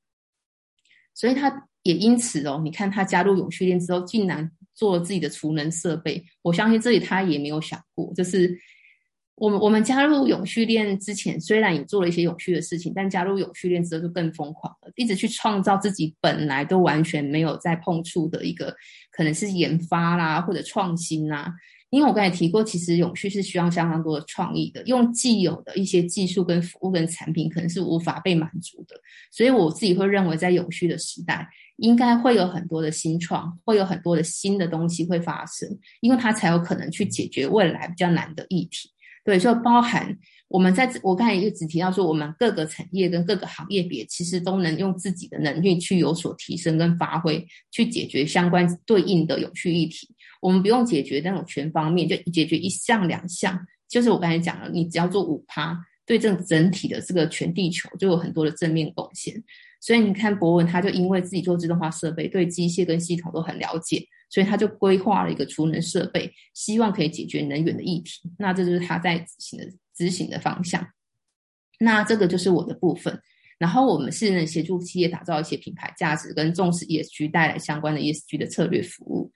[1.12, 1.68] 所以他。
[1.84, 6.22] 也因此哦，你看他加入永续链之后，竟然做了自己的储能设备。
[6.42, 8.58] 我相信这里他也没有想过，就是
[9.36, 18.74] 我们我们加入永续链之前，虽然也做了一些永续的事情，但加入永续链之后就更疯狂了，一直去创造自己本来都完全没有在碰触的一个，
[19.10, 21.52] 可能是研发啦或者创新啦。
[21.90, 28.96] 因为我刚才提过，其实永续是需要相当多的创意的，用既有的一些技术跟服务跟产品，可能是无法被满足的。
[29.30, 35.68] 所以我自己会认为，在永续的时代，应该会有很多的新创，会有很多的新的东西会发生，
[36.00, 38.90] 因为它才有可能去解决未来比较难的议题。
[39.24, 40.16] 对，所以包含
[40.48, 50.14] 我们在我刚才一直提到说，我们各个产业跟各个行业别，其实都能用自己的能力去有所提升跟发挥，去解决相关对应的有趣议题。
[50.42, 53.58] 我们不用解决那种全方面，就解决一项两项，
[53.88, 59.42] 就是我刚才讲了，你只要做五趴，对这整体的这个全地球就有很多的正面贡献。
[59.84, 68.22] 所以你看，博文他就因为自己做自动化设备，对机械跟系统都很了解，所以他就规划了一个储能设备，希望可以解决能源的议题。
[68.38, 70.82] 那这就是他在执行的执行的方向。
[71.78, 73.20] 那这个就是我的部分。
[73.58, 79.30] 然后我们是能协助企业打造一些品牌价值，跟重视 ESG 带来相关的 ESG 的策略服务。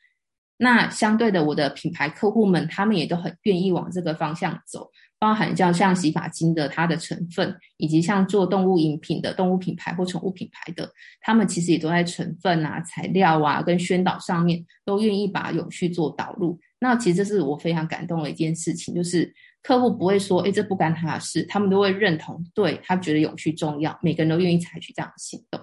[0.56, 4.90] 那相对的，我的品牌客户们，他们也都很愿意往这个方向走。
[5.18, 16.58] 包含像像洗发精的它的成分，以及像做动物饮品的动物品牌或宠物品牌的，他们其实也都在成分啊、材料啊跟宣导上面都愿意把永续做导入。
[16.78, 25.60] 那其实这是我非常感动的一件事情，就是客户不会说，诶，这不干他的事，他们都会认同，对，他觉得永续重要，每个人都愿意采取这样的行动。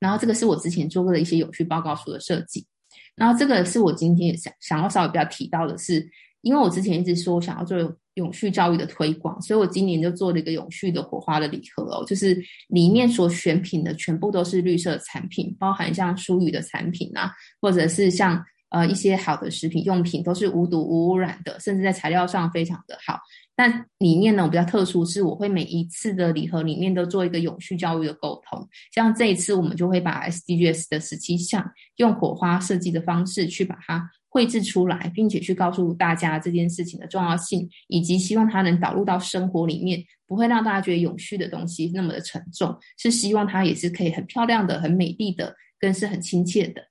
[0.00, 2.66] 然后这个是我之前做过的一些永续报告书的设计。
[3.14, 6.06] 然后这个是我今天想想要稍微比较提到的是，
[6.46, 7.76] 因为我之前一直说想要做。
[8.16, 12.34] 永续教育的推广，所以我今年就做了一个永续的火花的礼盒哦，就是
[12.68, 17.30] 里面所选品的全部都是绿色产品，包含像舒语的产品啊，
[17.60, 23.18] 或者是像呃一些好的食品用品，都是无毒无污染的，甚至在材料上非常的好。
[23.54, 34.10] 但里面呢，我比较特殊是，我会每一次的礼盒里面都做一个永续教育的沟通，像这一次我们就会把 SDGs 的十七项用火花设计的方式去把它。
[34.28, 46.82] 绘制出来，并且去告诉大家这件事情的重要性，以及希望它能导入到生活里面，不会让大家觉得永续的东西那么的沉重，是希望它也是可以很漂亮的、很美丽的，更是很亲切的。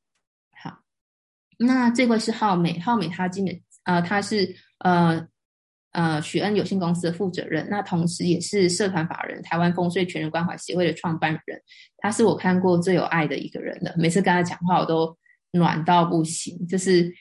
[1.58, 5.28] 那这位是浩美，浩美他今年呃，他是呃
[5.91, 11.62] 呃许恩有限公司的负责人，那同时也是社团法人台湾风税全人关怀协会的创办人，
[11.98, 15.18] 他是我看过最有爱的一个人了，每次跟他讲话我都
[15.52, 17.13] 暖到不行，就是。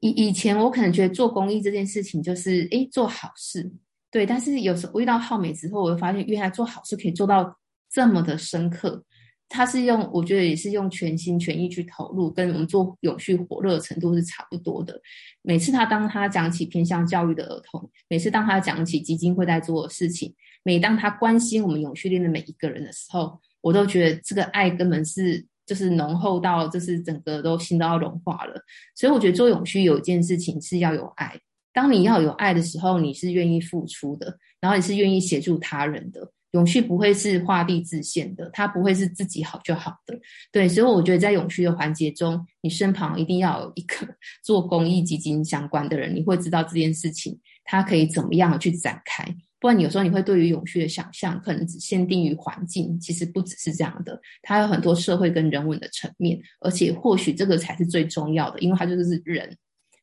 [0.00, 3.68] 以以前我可能觉得做公益这件事情就是诶做好事，
[4.12, 7.58] 对，但是有时候遇到浩美之后，我会发现原来做好事可以做到
[7.90, 9.04] 这么的深刻。
[9.48, 15.00] 他是用我觉得也是用全心全意去投入，跟我们做永续火热的程度是差不多的。
[15.42, 28.54] 每次他当他讲起偏向教育的儿童，每次当他讲起基金会在做的事情，每当他关心我们永续链的每一个人的时候，我都觉得这个爱根本是就是浓厚到就是整个都心都要融化了。
[28.94, 31.38] 所以我觉得做永续有一件事情是要有爱。
[31.72, 36.32] 当你要有爱的时候，你是愿意付出的，然后你是愿意协助他人的。
[36.52, 40.18] 永续不会是画地自限的，它不会是自己好就好的。
[40.50, 43.96] 对，所以我觉得在永续的环节中，你身旁一定要有一个
[44.42, 49.24] 做公益基金相关的人，你会知道这件事情它可以怎么样去展开。
[49.60, 59.56] 不然有时候你会对于永续的想象可能只限定于环境，其实不只是这样的，它有很多社会跟人文的层面，而且或许这个才是最重要的，因为它就是人。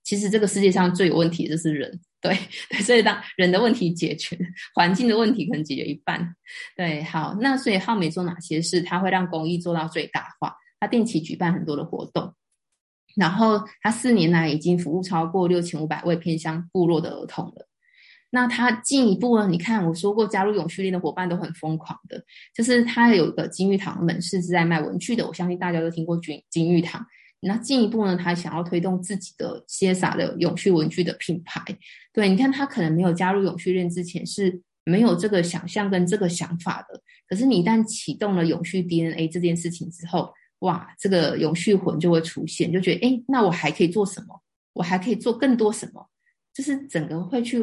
[0.04, 2.00] 其实这个世界上最有问题的就是人。
[2.28, 2.38] 对，
[2.70, 4.38] 对，所以当人的问题解决，
[4.74, 6.36] 环境的问题可能解决一半。
[6.76, 8.82] 对，好，那所以浩美做哪些事？
[8.82, 10.56] 他会让公益做到最大化。
[10.80, 12.34] 他定期举办很多的活动，
[13.16, 17.68] 然后他四年来已经服务超过六千五百位偏乡部落的儿童了。
[18.30, 19.48] 那他进一步呢？
[19.48, 22.22] 你看我说过，加入永续链的伙伴都很疯狂的，
[22.54, 27.06] 就是他有一个金玉堂门市是在卖文具的，我相信大家都听过金金玉堂。
[27.46, 31.62] 那进一步呢，他想要推动自己的 CSR 的永续文具的品牌。
[32.12, 37.02] 对，你看他可能没有加入永续链之前是没有这个想象跟这个想法的。
[37.28, 44.42] 可是你一旦启动了永续 DNA 这件事情之后，哇，这个永续魂就会出现，就觉得诶，那我还可以做什么？
[44.74, 46.08] 我还可以做更多什么？
[46.54, 47.62] 就是整个会去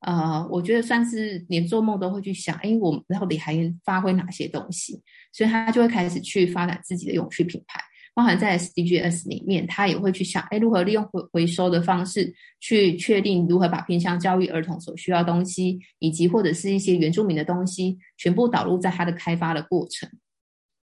[0.00, 5.00] 呃，我觉得算是连做梦都会去想，诶，我到底还能发挥哪些东西？
[5.32, 7.80] 所以他就会开始去发展自己的永续品牌。
[8.14, 20.08] 包含在 SDGs 里面，他也会去想，哎，如何利用回回收的方式去确定如何把偏向教育儿童所需要的东西，以及或者是一些原住民的东西，全部导入在他的开发的过程。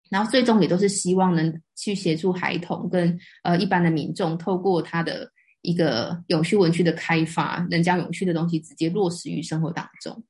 [0.09, 5.29] 然后最终也都是希望能去协助孩童跟呃一般的民众，透过他的
[5.63, 10.23] 一个永续文具的开发，能将永续的东西直接落实于生活当中。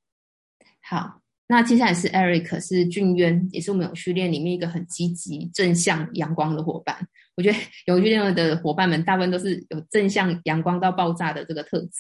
[0.82, 1.22] 好。
[1.48, 7.08] 那接下来是 Eric，是俊渊，也是我们永续链里面一个很积极、正向、阳光的伙伴。
[7.36, 11.92] 我觉得永续链的伙伴们大部分都是有正向、阳光到爆炸的这个特质。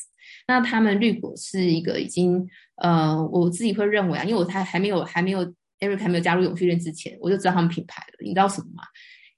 [0.47, 2.45] 那他们绿果是一个已经，
[2.81, 5.45] 呃，我自己会认为啊，因为我还还没有还没有
[5.79, 8.17] Eric 还没有加入永续链之前，我就知道他们品牌了。
[8.19, 8.83] 你知道什么吗？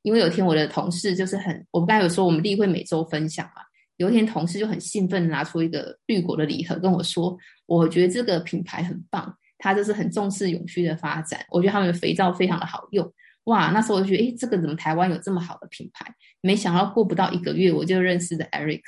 [0.02, 3.62] 因为有一天我的同事就是很，我们刚才有说我们例会每周分享嘛，
[3.98, 9.36] 有一天同事就很兴奋拿出一个绿果的礼盒跟我说，我觉得这个品牌很棒。
[9.60, 13.69] 他就是很重视永续的发展，我觉得他们的肥皂非常的好用，哇！
[13.72, 16.06] 那时候我就觉得，诶，这个怎么台湾有这么好的品牌？
[16.41, 18.82] 没想到过不到一个月，我就认识了 Eric，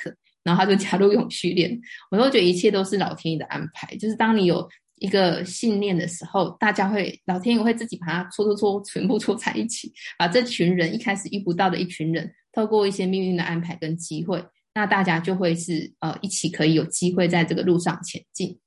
[0.44, 1.80] 然后他就加入永续链。
[2.10, 4.68] 我都觉得一切都是老天爷的安排，就是当你有
[5.00, 14.42] 一个信念的时候，大家会老天爷会自己把它搓搓搓，全部搓在一起，把这群人一开始遇不到的一群人，透过一些命运的安排跟机会，
[14.74, 18.58] 那大家就会是呃一起可以有机会在这个路上前进。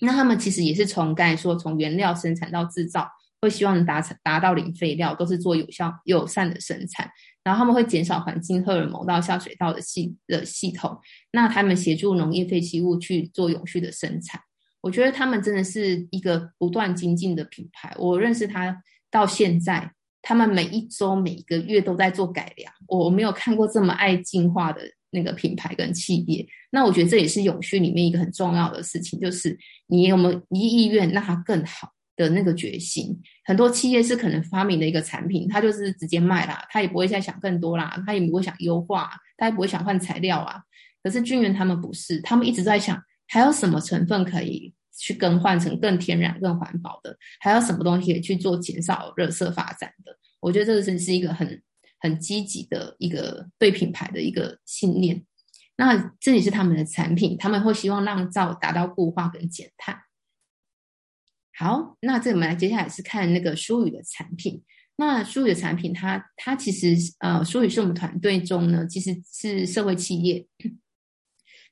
[0.00, 3.08] 那他们其实也是从刚才说，从原料生产到制造，
[3.40, 7.10] 会希望能达成达到零废料，都是做有效友善的生产。
[7.44, 10.98] 然后他们会减少环境荷尔蒙到下水道的系的系统。
[11.32, 14.40] 那他们协助农业废弃物去做永续的生产。
[14.80, 17.94] 我觉得他们真的是一个不断精进的品牌。
[17.98, 22.72] 我认识他到现在，他们每一周、每一个月都在做改良。
[22.86, 24.82] 我没有看过这么爱进化的。
[25.12, 33.14] 那个品牌跟企业，那我觉得这也是永续里面一个很重要的事情，就是你有没有一意愿让它更好的那个决心。
[33.44, 40.62] 很多企业是可能发明的一个产品，它就是直接卖啦，它也不会再想更多啦，它也不会想优化，它也不会想换材料啊。
[41.02, 42.98] 可是俊渊他们不是，他们一直在想
[43.28, 50.16] 还有什么成分可以去更换成更天然、更环保的，还有什么东西去做减少热色发展的。
[50.40, 51.62] 我觉得这个真是一个很。
[52.02, 55.24] 很积极的一个对品牌的一个信念，
[55.76, 59.96] 那这也是他们的产品，他们会希望让皂达到固化跟减碳。
[61.56, 64.64] 好，那这我们来接下来是看那个舒宇的产品。
[64.96, 70.44] 那舒宇的产品它，它其实呃，舒宇是我们团队中呢，其实是社会企业，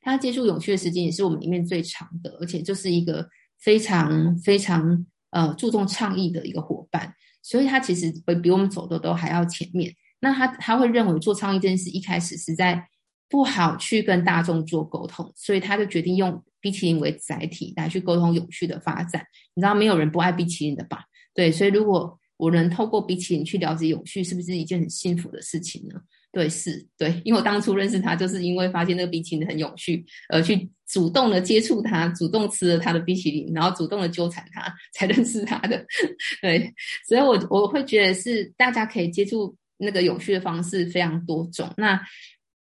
[0.00, 7.12] 它接触永续的时间也是我们里面最长的，而且就是一个非常非常呃注重倡议的一个伙伴，
[7.42, 9.92] 所以它其实会比我们走的都还要前面。
[10.20, 12.86] 那他他会认为做倡议这件事一开始是在
[13.28, 19.24] 不好去跟大众做沟通，所以他就决定用冰淇淋为载体来去沟通永续的发展。
[19.54, 21.04] 你知道没有人不爱冰淇淋的吧？
[21.32, 26.00] 对，所以如果我能透过冰淇淋去了解永续，是不是一件很幸福的事情呢？
[26.32, 35.84] 对，是，对，因为我当初认识他，就是因为发现那个冰淇淋很永续，而去主动的接触他，主动吃了他的冰淇淋，然后主动的纠缠他，才认识他的。
[36.42, 36.72] 对，
[37.08, 39.56] 所以我我会觉得是大家可以接触。
[39.80, 42.00] 那个永续的方式非常多种，那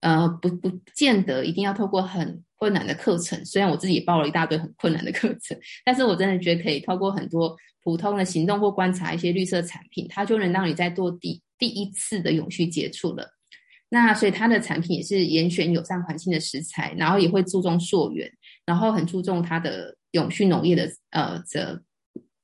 [0.01, 3.43] 呃，不不见得一定要透过很困难的课程。
[3.43, 13.27] 虽然我自己也报了一大堆很困难的课程，但是我真的觉得可以透过很多普通的行动或观察一些绿色产品，它就能让你在做第第一次的永续接触了。
[13.89, 18.31] 那所以它的产品也是严选友善环境的食材，然后也会注重溯源，
[18.65, 21.81] 然后很注重它的永续农业的呃这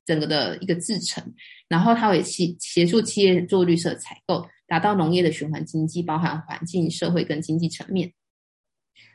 [0.05, 1.23] 整个的一个制程，
[1.67, 8.11] 然后它会协协助企业做绿色采购，达到农业的循环经济，包含环境、社会跟经济层面。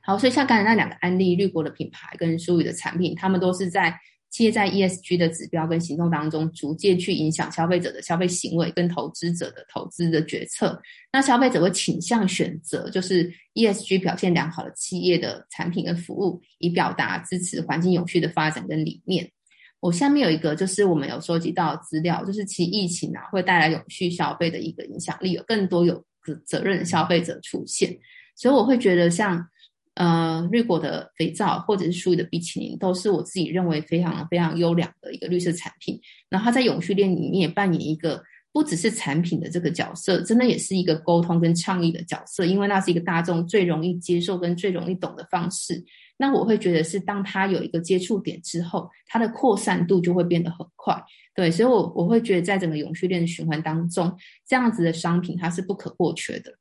[0.03, 3.99] 好，所以像刚才那两个案例，绿国的品牌跟舒宇的产品，他们都是在。
[4.31, 10.79] 企业在 ESG 的指标跟行动当中，逐渐去影响消费者的消费行为跟投资者的投资的决策。
[11.11, 19.27] 那消费者会倾向选择就是 ESG 表现良好的企业的产品跟服务，以表达支持环境永续的发展跟理念。
[19.81, 27.97] 我下面有一个就是我们有收集到资料，就是其疫情啊会带来永续消费的一个影响力，有更多有责责任的消费者出现。
[28.37, 29.47] 所以我会觉得像。
[30.01, 36.01] 呃，绿果的肥皂或者是舒宇的冰淇淋，都是我自己认为非常非常优良的一个绿色产品。
[36.29, 38.23] 然后它在永续链里面也扮演一个
[38.53, 45.85] 不只是产品的这个角色，真的也是一个沟通跟倡议的角色，因为那是一个大众最容易接受跟最容易懂的方式。
[46.19, 51.03] 那我会觉得是当它有一个接触点之后，它的扩散度就会变得很快。
[51.35, 54.15] 对，所以我我会觉得在整个永续链的循环当中，
[54.47, 56.53] 这样子的商品它是不可或缺的。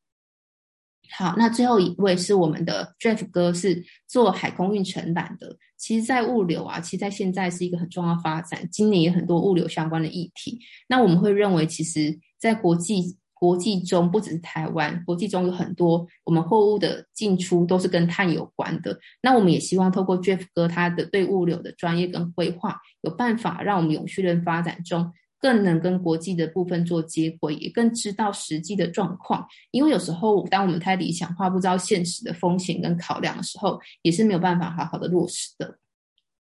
[1.09, 5.57] 好，那最后一位是我们的 Jeff 哥，是做海空运承揽的。
[5.77, 8.67] 其实，在物流啊，其实在现在是一个很重要发展。
[8.69, 10.59] 今年也很多物流相关的议题。
[10.89, 18.99] 那我们会认为，其实，在国际国际中，不只是台湾，国际中有很多我们货物的进出都是跟碳有关的。
[19.21, 25.11] 那我们也希望透过 Jeff 哥他的对物流的专业跟规划，有办法让我们永续的发展中。
[25.39, 29.47] 更能跟国际的部分做接轨，也更知道实际的状况。
[29.69, 35.77] 因为有时候，当我们太理想化，不知道现实的风险跟考量的时候，也是没有办法好好的落实的。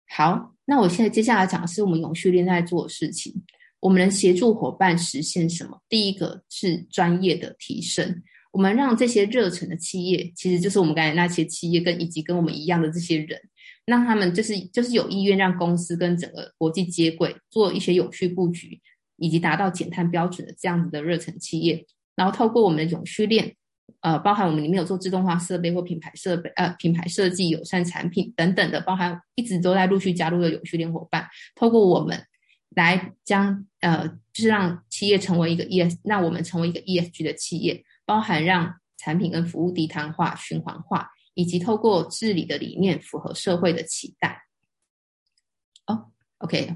[0.09, 3.43] 好，那我现在接下来讲的是我们永续链在做的事情。
[3.81, 5.77] 我们能协助伙伴实现什么？
[5.89, 8.23] 第一个是专业的提升。
[8.53, 13.37] 我们让这些热忱的企业，其实就是我们刚才那些企业，跟以及跟我们一样的这些人。
[13.85, 18.79] 让他们就是就是有意愿让公司跟整个国际接轨，做一些永续布局，
[19.17, 21.83] 以及达到减碳标准的这样子的热忱企业，
[22.15, 23.55] 然后透过我们的永续链，
[24.01, 32.23] 呃，包含我们里面有做自动化设备或品牌设备，呃，品牌设计、友善产品等等的，包含一直都在陆续加入的永续链伙伴，透过我们
[32.75, 41.09] 来将呃，就是让企业成为一个 ES，让我们成为一个 ESG 的企业，包含让产品跟服务低碳化、循环化。
[41.33, 44.43] 以及透过治理的理念符合社会的期待。
[45.87, 46.75] 哦，OK，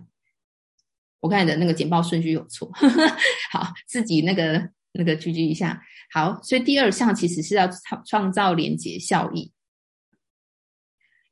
[1.19, 2.71] 我看你的那个简报顺序有错，
[3.51, 5.83] 好，自己那个那个聚集一下。
[6.09, 9.51] 好，所以第二项其实是要创创造连结效益。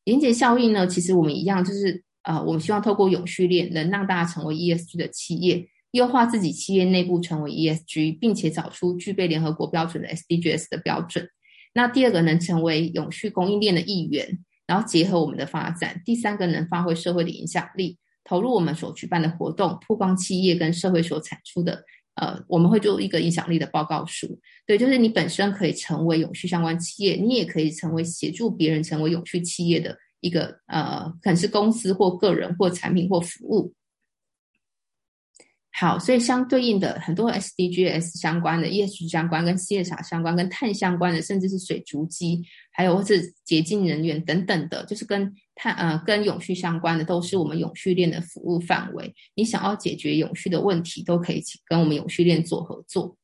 [0.03, 11.29] 连结效益呢，其实我们一样，就是呃，我们希望透过永续链，能让大家成为 ESG 的企业，优化自己企业内部成为 ESG，并且找出具备联合国标准的 SDGs 的标准。
[11.73, 21.83] 那第二个能成为永续供应链的一员，然后结合我们的发展；第三个能发挥社会的影响力，投入我们所举办的活动，曝光企业跟社会所产出的，
[22.15, 24.39] 呃，我们会做一个影响力的报告书。
[24.65, 33.73] 对，就是你本身可以成为永续相关企业，你也可以成为协助别人成为永续企业的一个，呃，可能是公司或个人或产品或服务。
[35.75, 49.13] 好，所以相对应的很多 SDGs 相关的、ES 相关、跟 CSR 相关、跟碳相关的，甚至是水足迹，还有或是洁净能源等等的，就是跟碳呃跟永续相关的，都是我们永续链的服务范围。
[49.35, 53.17] 你想要解决永续的问题，都可以跟我们永续链做合作。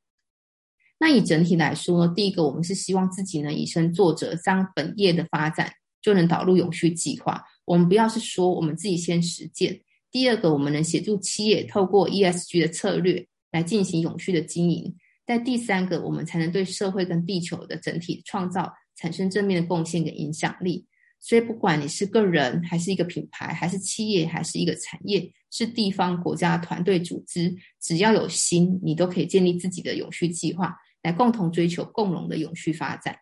[0.99, 5.71] 那以整体来说呢，第一个我们是希望自己呢以身作则，将本业的发展
[6.01, 7.43] 就能导入永续计划。
[7.65, 9.79] 我们不要是说我们自己先实践。
[10.11, 14.95] 第二个，我们能协助企业透过 ESG 的策略来进行永续的经营。
[15.25, 20.87] 在第三个，我们才能对社会跟地球的整体创造产生正面的贡献跟影响力。
[21.19, 30.73] 所以，不管你是个人，还是一个品牌，还是企业，还是一个产业，是地方、国家、团队、组织，只要有心，你都可以建立自己的永续计划，
[31.03, 33.15] 来共同追求共荣的永续发展。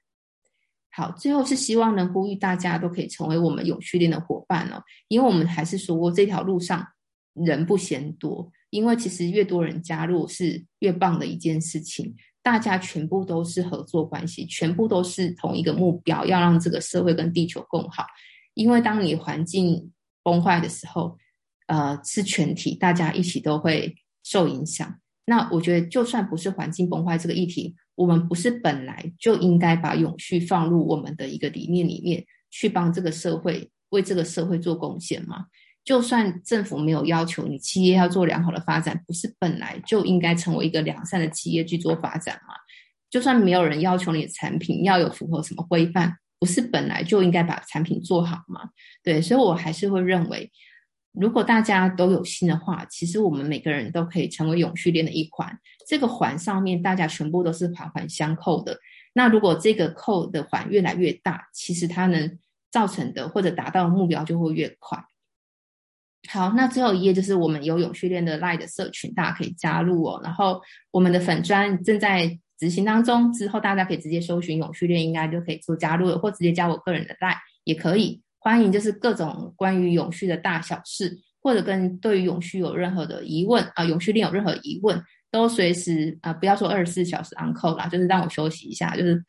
[0.98, 6.84] 好，最后是希望能呼吁大家都可以成为我们永续链的伙伴哦，因为我们还是说过这条路上
[7.36, 18.04] 人不嫌多，因为其实越多人加入是越棒的一件事情，大家全部都是合作关系，全部都是同一个目标，要让这个社会跟地球更好。
[18.56, 19.92] 因为当你环境
[20.24, 21.16] 崩坏的时候，
[21.68, 23.94] 呃，是全体大家一起都会
[24.24, 25.00] 受影响。
[25.28, 27.76] 那我觉得就算不是环境崩坏这个议题。
[27.98, 35.48] 我们不是本来就应该把永续放入我们的一个理念里面，去帮这个社会为这个社会做贡献吗？
[35.84, 42.54] 就算政府没有要求你企业要做良好的发展，不是本来就应该成为一个良善的企业去做发展吗？
[43.10, 48.70] 就算没有人要求你的产品要有符合什么规范，不是本来就应该把产品做好吗？
[49.04, 50.52] 对，所以我还是会认为。
[51.20, 55.58] 如果大家都有心的话，其实我们每个人都可以成为永续链的一环。
[55.88, 58.78] 这个环上面大家全部都是环环相扣的。
[59.14, 62.38] 那如果这个扣的环越来越大，其实它能
[62.72, 65.04] 造成的或者达到的目标就会越快。
[66.30, 70.20] 好，那最后一页就是我们有永续链的 LINE 的社群，大家可以加入哦。
[70.24, 70.62] 然后
[70.92, 78.22] 我们的粉专正在执行当中，之后大家可以直接搜寻永续链，应该就可以做加入了，或直接加我个人的 l i e 也可以。
[78.48, 84.98] 欢迎，就是各种关于永续的大小事，或者跟对于永续有任何的疑问啊，永续链有任何疑问，
[85.30, 89.22] 都随时啊，不要说二十四小时 uncle 啦，就是让我休息一下，就是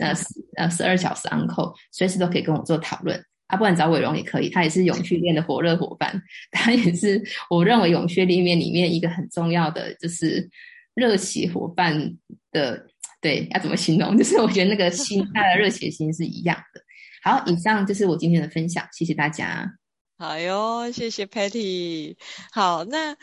[0.00, 0.14] 呃
[0.56, 6.18] 呃十二小时 uncle，随时都可以跟我做讨论啊，不然找伟荣也可以，他也是永续链的火热伙伴，
[6.50, 10.48] 他也是我认为永续链里面里面一个很重要的就是
[10.94, 12.14] 热血伙伴
[12.50, 12.86] 的，
[13.20, 14.16] 对，要怎么形容？
[14.16, 16.80] 就是我觉得那个心，他的热血心是一样的。
[17.24, 19.78] 好，以上就是我今天的分享，谢谢大家。
[20.18, 22.18] 好哟，谢谢 Patty。
[22.52, 23.14] 好，那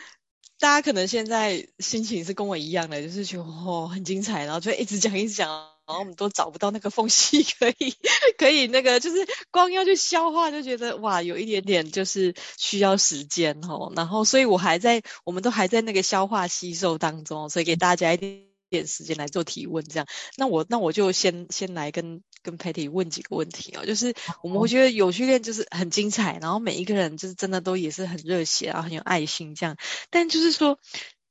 [0.58, 5.48] 大家可能现在心情是跟我一样的，就是觉得哦很精彩，然后就一直讲一直讲，
[5.86, 7.94] 然后我们都找不到那个缝隙 可以
[8.36, 13.92] 可以那个，就是光要去消化就觉得哇有一点点就是需要时间哦。
[13.94, 18.42] 然后所以我还在，我们都还在那个消化吸收当中，所以给大家一点
[18.72, 20.06] 点时间来做提问，这样。
[20.36, 22.22] 那我那我就先先来跟。
[22.44, 29.76] 跟 Patty 问几个问题哦，就是我们会觉得永续链就是很精彩，然后每一个人就是真的都也是很热血然后，很有爱心这样。
[30.10, 30.80] 但就是说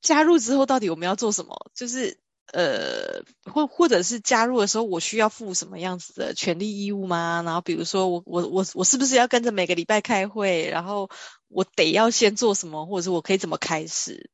[0.01, 1.69] 加入之后到底我们要做什么？
[1.75, 2.17] 就是
[2.53, 7.41] 呃，或或者是加入的时候我需要负什么样子的权利义务吗？
[7.45, 10.69] 然后比如说我我我我是不是要跟着每个礼拜开会？
[10.69, 11.09] 然后
[11.49, 14.29] 我得要先做什么，或者是我可以怎么开始？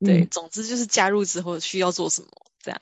[0.00, 2.28] 对，嗯、总之就是加入之后需要做什么
[2.62, 2.80] 这样。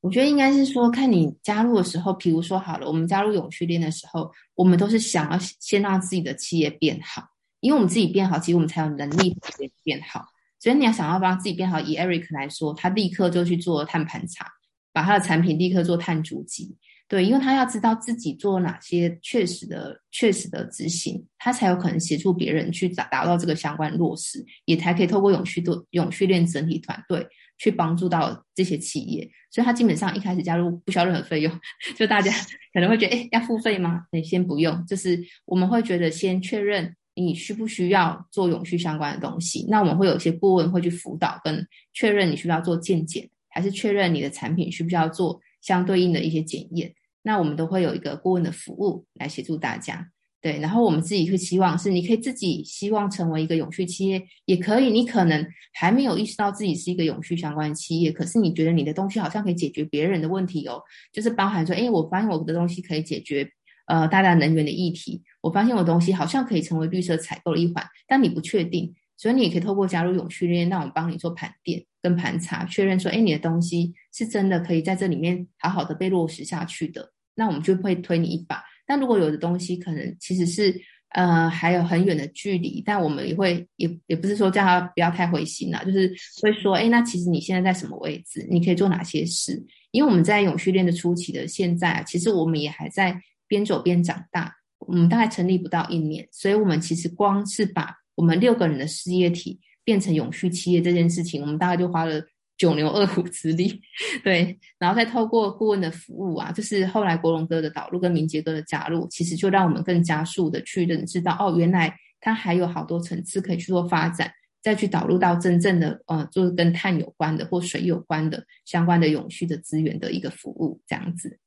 [0.00, 7.22] 我觉得应该是说，看你加入的时候，比如说好了，我们加入永续链的时候，我们都是想要先让自己的企业变好，
[7.60, 9.36] 因为我们自己变好，其实我们才有能力
[9.82, 10.24] 变好。
[10.58, 14.46] 所以你要想要帮自己变好，以 Eric 来说，他立刻就去做碳盘查，
[14.92, 16.76] 把他的产品立刻做碳足迹，
[17.10, 27.26] 对，因为他要知道自己做哪些确实的、确实的执行，他才有可能协助别人去达达到这个相关落实，也才可以透过永续度永续链整体团队。
[27.62, 31.60] 去帮助到这些企业，所以他基本上一开始加入不需要任何费用，
[31.94, 32.32] 就大家
[32.72, 34.06] 可能会觉得，哎，要付费吗？
[34.12, 46.90] 你先不用，就是我们会觉得先确认你需不需要做永续相关的东西，那我们会有一些顾问会去辅导跟确认你需不需要做健检，还是确认你的产品需不需要做相对应的一些检验，
[47.22, 50.10] 那我们都会有一个顾问的服务来协助大家。
[50.42, 54.90] 对，然后我们自己会希望是，你可以自己希望成为一个永续企业，也可以。
[54.90, 60.80] 你可能还没有意识到自己是一个永续相关的企业，可是你觉得你的东西好像可以解决别人的问题哦，
[61.12, 63.46] 就是包含说，哎，我发现我的东西可以解决
[63.86, 78.64] 呃大家能源的议题，我发现我的东西好像可以成为绿色采购的一环，但你不确定，所以你也可以透过加入永续链，那我们帮你做盘点跟盘查，确认说，哎，你的东西是真的可以在这里面好好的被落实下去的，那我们就会推你一把。
[78.86, 80.74] 但如果有的东西可能其实是
[81.10, 86.10] 呃还有很远的距离，但我们也会也也不是说叫他不要太灰心啦，就是
[86.40, 88.46] 会说，哎，那其实你现在在什么位置？
[88.50, 89.62] 你可以做哪些事？
[89.90, 94.56] 因为我们在永续链的初期的现在，其实我们也还在边走边长大。
[94.78, 102.22] 我们大概成立不到一年，所以我们其实光是把我们六个人的事业体变成永续企业这件事情，我们大概就花了。
[102.60, 103.80] 九牛二虎之力，
[104.22, 114.30] 对，然后再透过顾问的服务啊，就是后来国龙哥的导入跟明杰哥的加入，其实就让我们更加速的去认知到，哦，原来它还有好多层次可以去做发展，
[114.62, 121.38] 再去导入到真正的呃，就是跟碳有关的或水有关的相关的永续的资源的一个服务，这样子。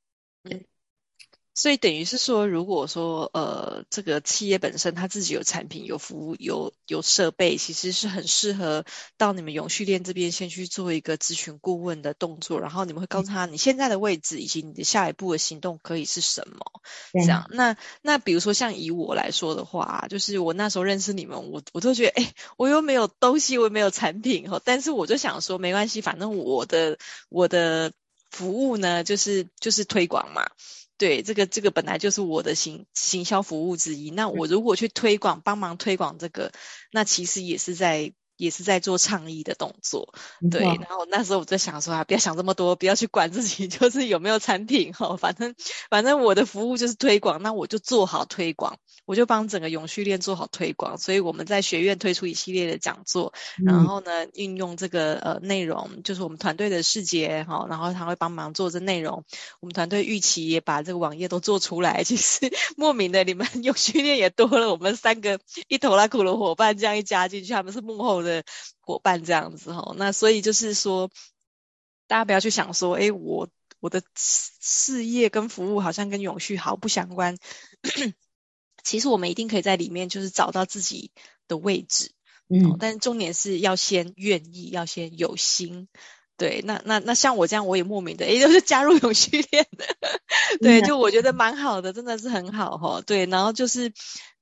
[1.54, 1.64] 对。
[1.64, 8.84] 所以等于是说，如果说呃，这个企业本身它自己有产品、有服务、有有设备，其实是很适合
[9.16, 16.80] 到你们永续链这边先去做一个咨询顾问的动作，然后你们会告诉他你现在的位置以及你的下一步的行动可以是什么。
[17.12, 26.98] 这样，那那比如说像以我来说的话，就是我那时候认识你们，我我都觉得，哎，我又没有东西，我又没有产品哈，但是我就想说，没关系，反正我的
[27.28, 27.92] 我的
[28.30, 30.50] 服务呢，就是就是推广嘛。
[30.96, 34.10] 对，这个这个本来就是我的行行销服务之一。
[34.10, 36.52] 那我如果去推广，帮忙推广这个，
[36.92, 40.12] 那其实也是在也是在做倡议的动作，
[40.50, 40.62] 对。
[40.62, 45.54] 然后那时候我就想说啊，不要想这么多，不要去管自己， 就是有没有产品哈，反正
[45.90, 48.76] 反正我的服务就是推广，那我就做好推广，
[49.06, 50.98] 我就帮整个永续链做好推广。
[50.98, 53.32] 所以我们在学院推出一系列的讲座，
[53.64, 59.24] 然后呢，运用这个呃内容，就是我们团队的视觉哈，然后他会帮忙做这内容。
[59.60, 62.02] 我们团队预期也把这个网页都做出来。
[62.04, 68.42] 其实莫名的，你们 永续链也多了，我们三个一头拉苦的伙伴这样一加进去，他们是幕后的
[68.80, 71.10] 伙伴这样子哈，那所以就是说，
[72.08, 73.48] 大家不要去想说，哎，我
[73.78, 77.36] 我的事业跟服务好像跟永续毫不相关。
[78.82, 81.12] 其实我们一定可以在里面就是找到自己
[81.48, 82.12] 的位置，
[82.48, 85.88] 嗯，但是重点是要先愿意，要先有心。
[86.36, 89.86] 对，那那那像我这样，我也莫名的，也，就是加入永续链的，
[90.60, 93.00] 对，就我觉得蛮好的，真的是很好哈。
[93.06, 93.92] 对，然后就是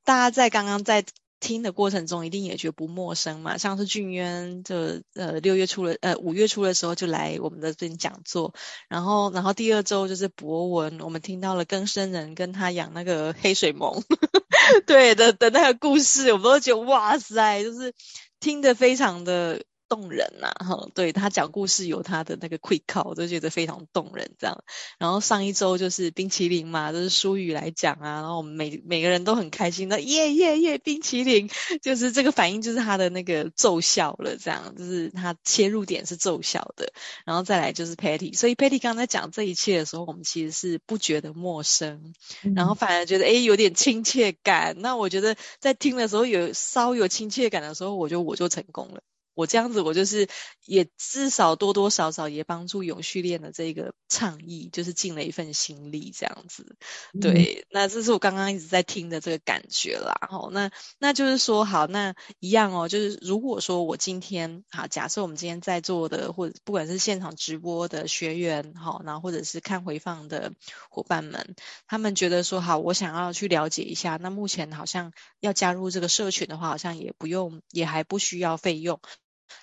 [0.02, 1.04] 大家在刚刚在。
[1.42, 8.54] 听的过程中一定也觉得不陌生嘛，上次俊渊就呃六月初的呃五月初的时候就来我们的这边讲座，
[8.88, 14.02] 然后然后第二周就是博文，我们听到了更生人跟他养那个黑水虻，
[14.86, 17.92] 对的的那个故事，我们都觉得哇塞，就是
[18.38, 19.64] 听得非常的。
[19.92, 24.64] 动人呐、啊，哈，对，他讲故事有他的那个 quick call，我都觉得非常动人，这样。
[24.96, 31.50] 然后上一周就是冰淇淋嘛，就是舒宇来讲啊，然后我们每每个人都很开心的，耶耶耶，冰淇淋，
[31.82, 36.90] 就是这个反应就是他的那个奏效了，这样，就是他切入点是奏效的。
[37.26, 42.14] 然后再来就是 Patty，所以 Patty 刚才讲这一切的时候，我们其实是不觉得陌生，
[42.56, 44.76] 然后反而觉得诶有点亲切感。
[44.78, 49.02] 那我觉得在听的时候有稍有亲切感的时候，我觉得我就成功了。
[49.34, 50.28] 我这样子，我就是
[50.64, 56.76] 也至少多多少少也帮助永续链的这个倡议，就是尽了一份心力这样子。
[57.20, 60.28] 对，嗯、那这是我刚刚一直在听的这个感觉啦。
[60.28, 70.52] 吼，那那就是说，好，那一样哦，就是如果说我今天，好，假设我们今天在座的，或者不管是现场直播的学员，好，然后或者是看回放的
[70.90, 71.54] 伙伴们，
[71.86, 79.00] 他们觉得说，好，我想要去了解一下，那目前好像要加入这个社群的话，好像也不用，也还不需要费用。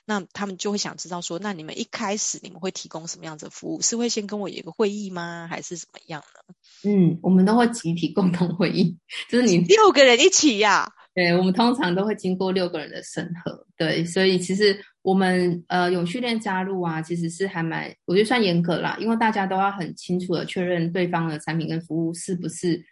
[0.06, 3.82] 那他们就会想知道说，那你们一开始你们会提供什么样子的服务？
[3.82, 5.48] 是会先跟我有一个会议吗？
[5.50, 6.56] 还是怎么样呢？
[6.84, 8.98] 嗯，我们都会集体共同会议，
[9.30, 10.92] 就是你六个人一起呀、啊。
[11.14, 13.66] 对，我们通常都会经过六个人的审核。
[13.78, 22.84] 对，所以其实我们呃永续链加入啊，其实是还蛮我觉得算严格啦，因为大家都要很清楚的确认对方的产品跟服务是不是。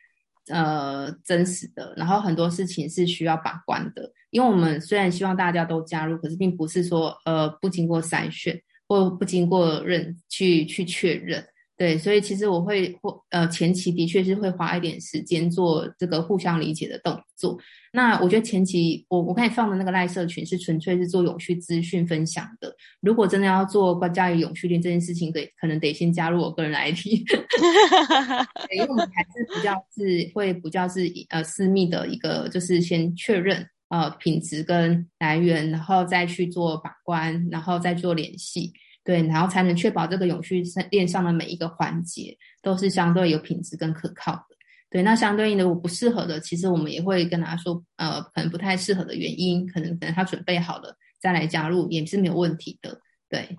[0.49, 11.45] 呃，真实的，然后很多事情是需要把关的，因为我们虽然希望大家都加入，可是并不是说呃不经过筛选或不经过认去去确认。
[11.77, 17.55] 对，所以其实我会或呃前期的确是会花一点时间做这个互相理解的动作。
[17.93, 22.75] 那我觉得前期我我看你放的那个赖社群是纯粹是做永续资讯分享的。
[22.99, 26.97] 如果真的要做关于永续链这件事情，得可能得先加入我个人 ID，
[28.73, 38.73] 因为我们还是比较是会比较是呃私密的一个，就是先确认呃品质跟来源，然后再去做把关，然后再做联系。
[39.07, 44.57] 对，然后才能确保这个永续链上的每一个环节都是相对有品质跟可靠的。
[44.89, 52.99] 对，那相对应的，我不适合的，其实我们也会跟他说，呃，可能不太适合的原因，可能等他准备好了再来加入也是没有问题的。
[53.29, 53.57] 对，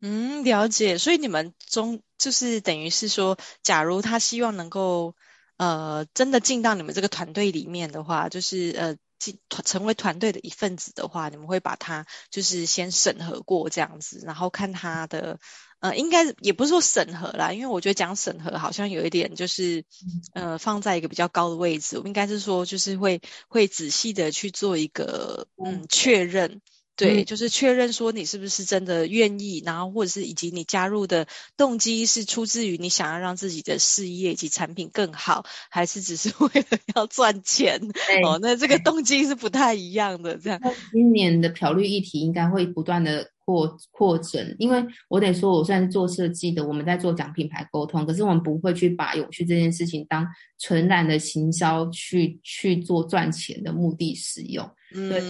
[0.00, 0.96] 嗯，了解。
[0.96, 5.16] 所以你们中就是等于是说，假如他希望能够
[5.56, 8.96] 呃真的进到你们这个团队里面的话，就是呃。
[9.18, 15.38] 进团成为团队的一份子的话，你们会把他就是先审核过这样子，然后看他的
[15.80, 19.84] 呃，应该也不是说审核啦，因为我觉得讲审核好像有一点就是
[20.32, 26.60] 呃放在一个比较高的位置，我应该是说就是会会仔细的去做一个嗯确认。
[26.98, 37.80] 对，就是确认说你是不是真的愿意，然后或者是以及你加入的动机是出自于你想要让自己的事业以及产品更好，还是只是 为了要赚钱？
[38.24, 40.36] 哦，那这个动机是不太一样的。
[40.38, 50.26] 这样，今年的漂绿议题应该会不断的扩扩增，因为我得说，我虽然是做设计的，我们在做讲品牌沟通，可是我们不会去把永续这件事情当
[50.58, 54.68] 纯然的行销去去做赚钱的目的使用。
[54.92, 55.22] 嗯，对，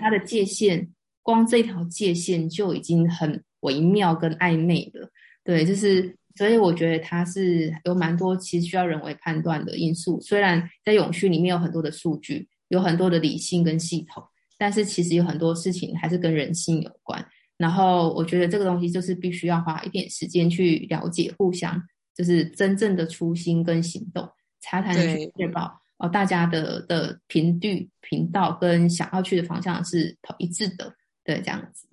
[0.00, 0.90] 它的界限。
[1.22, 5.08] 光这条界限就已经很微妙跟暧昧了，
[5.44, 10.20] 对，就是所以我觉得它是有蛮多其实需要人为判断的因素。
[10.20, 14.22] 虽然在永续里面有很多的数据，有很多的理性跟系统，
[14.58, 17.24] 但是其实有很多事情还是跟人性有关。
[17.56, 21.80] 然后我觉得这个东西就是必须要花一点时间去了解，互相
[22.16, 24.28] 就是真正的初心跟行动，
[24.60, 30.92] 才才能确保哦大家的的频率频道跟想要去的方向是一致的。
[31.24, 31.86] 对，这样子，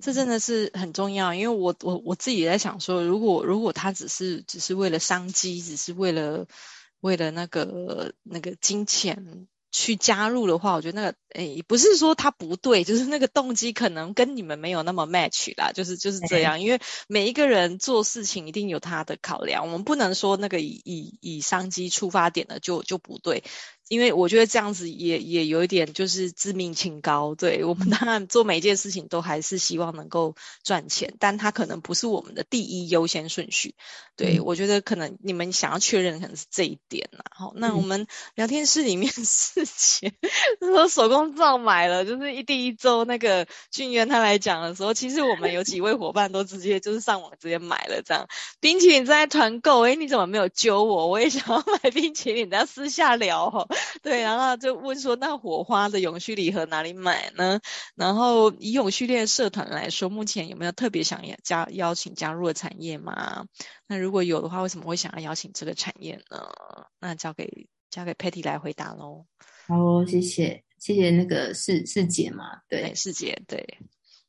[0.00, 6.46] 这真的是很重要，因为我我我自己也在想说，如果如果他只是只是为了商机，只是为了
[7.00, 9.46] 为了那个那个金钱。
[9.70, 16.58] 去加入的话，我觉得那个诶，不是说他不对，就是那个动机可能跟你们没有那么 match 啦，就是就是这样。
[16.62, 23.44] 因为每一个人做事情一定有他的考量，我们不能说那个以以以商机出发点的就就不对。
[23.88, 33.74] 因为我觉得这样子也也有一点就是自命清高，对，我们当然做每一件事情都还是希望能够赚钱，但它可能不是我们的第一优先顺序。
[34.16, 37.24] 对，嗯、我觉得可能你们想要确认的可能是这一点啦。
[37.30, 40.12] 好，那我们聊天室里面 事情，
[40.60, 48.26] 说手工皂买了，就是一第一周那个俊渊他来讲的时候，其实我们有几位伙伴都直接就是上网直接买了这样。
[48.60, 51.06] 冰淇淋在团购，诶，你怎么没有揪我？
[51.06, 53.68] 我也想要买冰淇淋，大家私下聊哈。
[54.02, 57.60] 对，然后就问说，那火花的永续礼盒哪里买呢？
[57.94, 63.46] 然后以永续链社团来说，目前有没有特别想要加邀请加入的产业吗？
[63.86, 66.48] 那如果有的话，为什么会想要邀请这个产业呢？
[67.00, 69.26] 那交给交给 Patty 来回答喽。
[69.66, 73.78] 好，谢谢谢谢那个世世姐嘛，对，世姐对，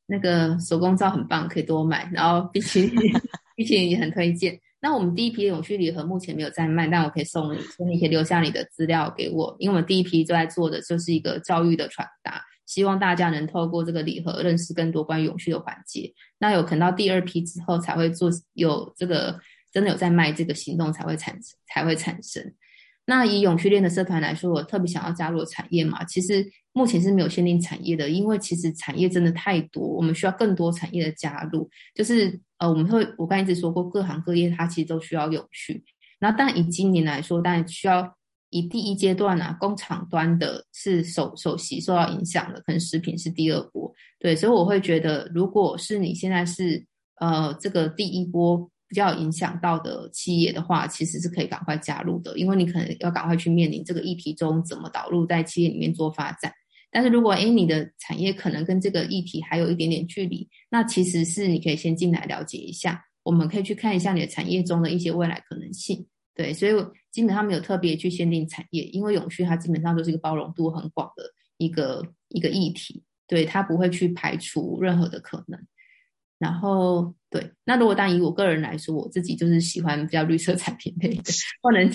[0.05, 3.13] 那个手工皂很棒，可以多买，然后冰淇淋
[3.55, 4.59] 冰淇淋也很推荐。
[4.81, 16.13] 那我们第一批的永续礼盒目前没有在卖，但我可以送你，所以你可以留下你的资料给我，因为我们第一批都在做的就是一个教育的传达，希望大家能透过这个礼盒认识更多关于永续的环节。
[16.37, 19.37] 那有可能到第二批之后才会做，有这个
[19.73, 22.53] 真的有在卖这个行动才会产生，才会产生。
[23.09, 31.67] 那以永续链的社团来说，我特别想要加入产业嘛，其实目前是没有限定产业的，因为其实产业真的太多，我们需要更多产业的加入。
[31.95, 35.83] 就是呃，我们会我刚才一直说过，各行各业它其实都需要永续。
[36.19, 38.15] 那但以今年来说，当然需要
[38.51, 43.91] 以第一阶段啊，工厂端的是首首席受到影响的，可能食品是第二波。
[44.19, 46.85] 对，所以我会觉得，如果是你现在是
[47.19, 48.69] 呃这个第一波。
[48.89, 56.51] 比较影响到的企业的话，其实是可以赶快加入的，因为你可能要赶快去面临这个议题中怎么导入在企业里面做发展。
[56.91, 66.03] 但是如果诶你的产业可能跟这个议题还有一点点距离，那其实是你可以先进来了解一下，我们可以去看一下你的产业中的一些未来可能性。
[66.33, 66.71] 对，所以
[67.11, 71.23] 基本上没有特别去限定产业，因为永续它基本上都是一个包容度很广的
[71.57, 75.59] 一个一个议题，对，它不会去排除任何的可能。
[76.39, 81.87] 然后对，那如果当以我个人来说，我自己就是喜欢比较绿色产品类的， 或能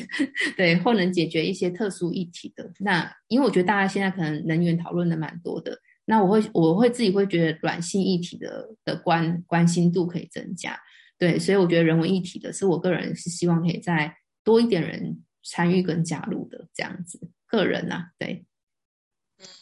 [0.56, 2.72] 对或能解决一些特殊议题的。
[2.78, 10.78] 那因为我觉得大家现在可能能源讨论的蛮多的，那我会我会自己会觉得软性议题的的关关心度可以增加。
[11.18, 17.20] 对，所以我觉得人文议题的是我个人是希望可以再多一点人参与跟加入的这样子。
[17.46, 18.44] 个人呐、啊，对，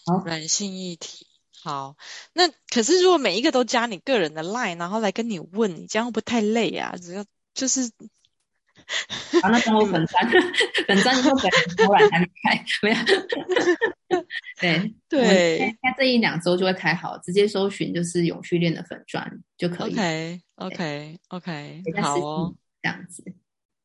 [0.04, 1.26] 好，软性议题。
[1.62, 1.96] 好，
[2.32, 6.94] 那可是如果每一个都加你个人的 line，然后来跟你问，你这样会不会太累啊？
[7.00, 7.82] 只要就是，
[9.42, 10.28] 啊，那跟我本专，
[10.88, 11.36] 本专是本
[11.76, 14.24] 突然还没开，没有，
[14.58, 19.92] 对 对，应该这一两周就会开好，直接搜寻就是永续链的粉砖就可以。
[19.92, 23.24] OK OK OK，好哦，这样子。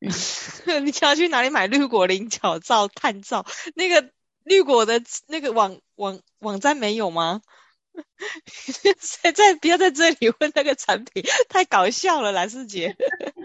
[0.00, 3.46] 你想要去哪里买绿果菱角皂、碳皂？
[3.74, 4.10] 那个
[4.44, 7.40] 绿果的那个网网网站没有吗？
[8.46, 12.96] 现 在不要在这里问那个产品，太搞笑了，蓝世杰。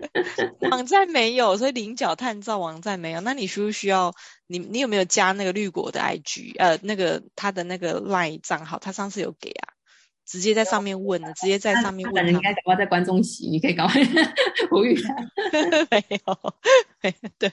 [0.71, 3.21] 网站没有，所以菱角探照网站没有。
[3.21, 4.13] 那你需不需要？
[4.47, 6.55] 你你有没有加那个绿果的 IG？
[6.57, 9.73] 呃，那个他的那个 LINE 账号，他上次有给啊。
[10.25, 12.23] 直接在上面问了，直接在上面问。
[12.25, 13.85] 人应该搞在观众席，你可以搞
[14.71, 15.13] 呼吁他。
[15.91, 16.53] 没有，
[17.37, 17.51] 对，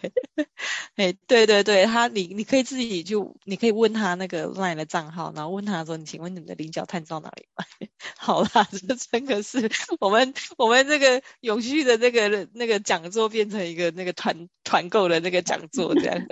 [0.97, 7.89] 哎，对对对，他你你可以自己就，你可以问他那个 LINE 的账号，然后问他说，你请问你们的菱角炭到哪里买？
[8.17, 16.21] 好啦，这真的是我们我们这个永续的那个那个讲座变成一个那个团团购的那个讲座这样。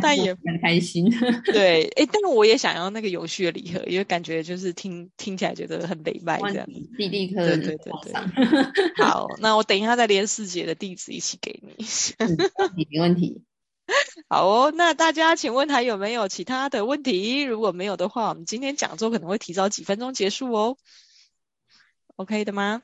[0.00, 1.10] 但也很开心，
[1.46, 6.64] 对，哎，但我也想要那个永续的礼盒，因为感觉就是听听起来觉得很美卖这样。
[6.96, 11.84] 立立刻对对对对，好，那我等一下再连四姐的地址一起给你。
[12.18, 13.42] 没问题。
[14.28, 17.42] 好哦，那大家请问还有没有其他的问题？
[17.42, 20.76] 如果没有的话，我们今天讲座可能会提早几分钟结束哦。
[22.16, 22.82] OK 的吗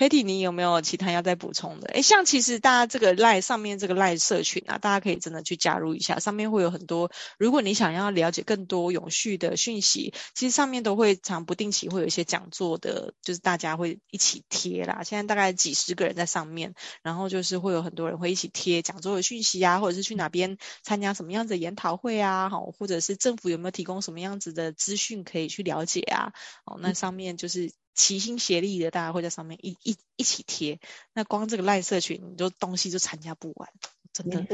[0.00, 1.88] Patty，你有没有其他要再补充的？
[1.88, 7.12] 诶，像其实大家这个 LINE 上面这个 LINE 社群啊，大家可以真的去加入一下，上面会有很多。
[7.38, 15.02] 如果你想要了解更多永续的讯息，其实上面都会常不定期会有一些讲座的，就是大家会一起贴啦。
[15.04, 16.72] 现在大概几十个人在上面，
[17.02, 26.32] 然后就是会有很多人会一起贴讲座的讯息啊，或者是去哪边参加什么样子的研讨会啊，好，或者是政府有没有提供什么样子的资讯可以去了解啊？
[26.64, 27.70] 哦，那上面就是。
[27.94, 30.78] 齐心协力的，大家会在上面一一一起贴。
[31.12, 33.68] 那光这个赖社群，你就东西就参加不完，
[34.12, 34.46] 真的。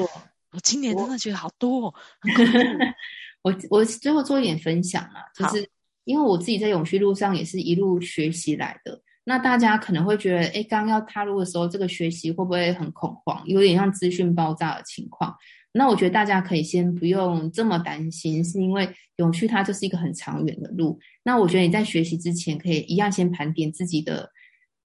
[0.53, 1.95] 我今年真的觉得好多哦。
[3.43, 5.69] 我我最后做一点分享啊，就是
[6.05, 9.01] 因为我自己在永续路上也是一路学习来的。
[9.25, 15.37] 那大家可能会觉得，哎，刚要踏入的时候，这个学习会不会很恐慌，有点像资讯爆炸的情况？
[15.77, 20.99] 那我觉得大家可以先不用这么担心，是因为永续它就是一个很长远的路。
[21.23, 24.31] 那我觉得你在学习之前，可以一样先盘点自己的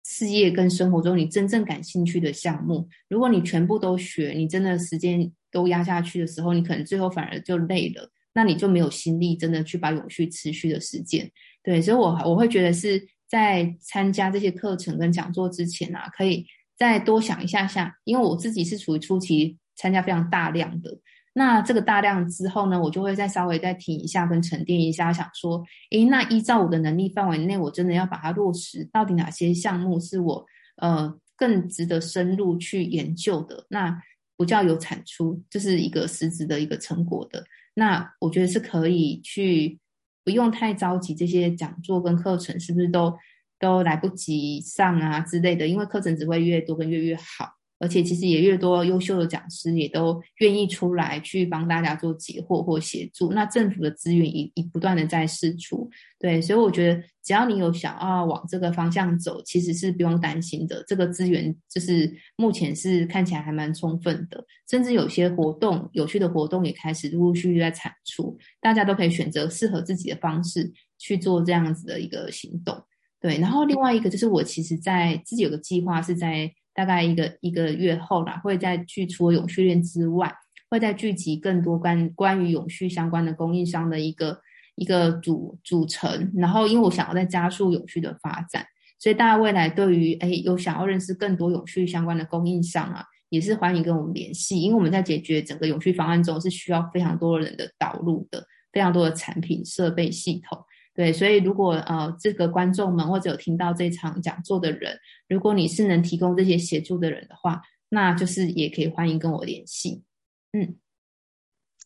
[0.03, 2.89] 事业跟生活中你真正感兴趣的项目。
[3.07, 11.29] 如果你全部都学，你真的时间都压下去的时候，你可能最后反而就累了，那你就没有心力真的去把永续持续的实践。
[11.61, 19.58] 对，所以我我会觉得是在参加这些课程跟讲座之前啊，可以再多想一下下，因为我自己是处于初期。
[19.79, 20.91] 参加非常大量的，
[21.31, 30.45] 那这个大量之后呢，我就会再稍微再停一下，跟沉淀一下，想说，诶，那依照我的能力范围内，我真的要把它落实，到底哪些项目是我
[30.81, 33.97] 呃更值得深入去研究的，那
[34.35, 39.79] 不叫有产出，这、就是一个实质的一个成果的，那我觉得是可以去
[40.25, 43.15] 不用太着急，这些讲座跟课程是不是都
[43.57, 47.58] 都来不及上啊之类的，因为课程只会越多跟越越好。
[47.79, 53.31] 而且其实也越多优秀的讲师也都愿意出来去帮大家做解惑或协助。
[53.31, 60.83] 那政府的资源也也不断的在释出，对，所以我觉得只要你有想要往这个方向走，其实是不用担心的。
[60.85, 72.77] 这个资源就是目前是看起来还蛮充分的，甚至有些活动有趣的活动也开始陆陆续续在产出，大家都可以选择适合自己的方式去做这样子的一个行动。
[73.21, 76.51] 对，然后另外一个就是我其实在自己有个计划是在。
[76.79, 80.33] 大概一个一个月后啦，会再去除了永续链之外，
[80.69, 84.39] 会再聚集更多关关于永续相关的供应商的一个
[84.75, 86.31] 一个组组成。
[86.37, 88.65] 然后，因为我想要再加速永续的发展，
[88.97, 94.61] 所以大家未来对于哎有想要认识更多永续相关的供应商啊，也是欢迎跟我们联系。
[94.61, 100.57] 因为我们在解决整个永续方案中是需要非常多人的导入的，非常多的产品设备系统。
[100.99, 110.03] 对，所以如果呃这个观众们或者有听到这场讲座的人，如果你是能提供这些协助的人的话，那就是也可以欢迎跟我联系。
[110.51, 110.75] 嗯，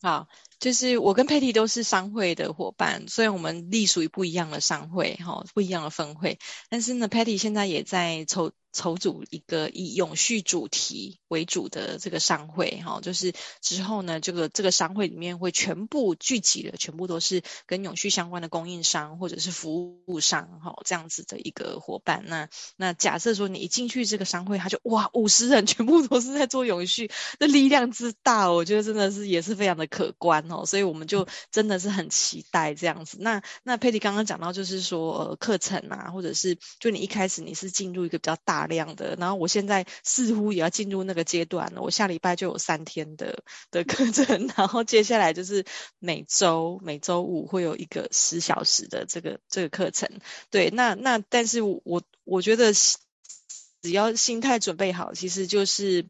[0.02, 0.28] 好，
[0.64, 6.40] 就是我跟 Patty 都是商会的伙伴，虽然我们隶属于不一样的商会，哈，不一样的分会，
[6.70, 8.54] 但是呢，Patty 现在也在筹。
[8.76, 22.24] 筹组一个以永续主题为主的这个商会，哈，就是之后呢，这个这个商会里面会全部聚集了，全部都是跟永续相关的供应商或者是服务商，哈，这样子的一个伙伴。
[22.26, 30.66] 那那假设说你一进去这个商会，他就哇，五十人全部都是在做永续，那力量之大，我觉得真的是也是非常的可观哦。
[30.66, 33.18] 所以我们就真的是很期待这样子。
[33.20, 38.64] 那那 Patty 刚刚讲到就是说，呃，课程啊，或者是就你一开始你是进入一个比较大。
[38.64, 41.82] 量的，然后我现在似乎也要进入那个阶段了。
[41.82, 45.66] 我下礼拜就有三天的的课程， 然后接下来就是
[46.00, 50.10] 每周每周五会有一个十小时的这个这个课程。
[50.50, 56.06] 对，那那但是我我觉得只要心态准备好，其实就是。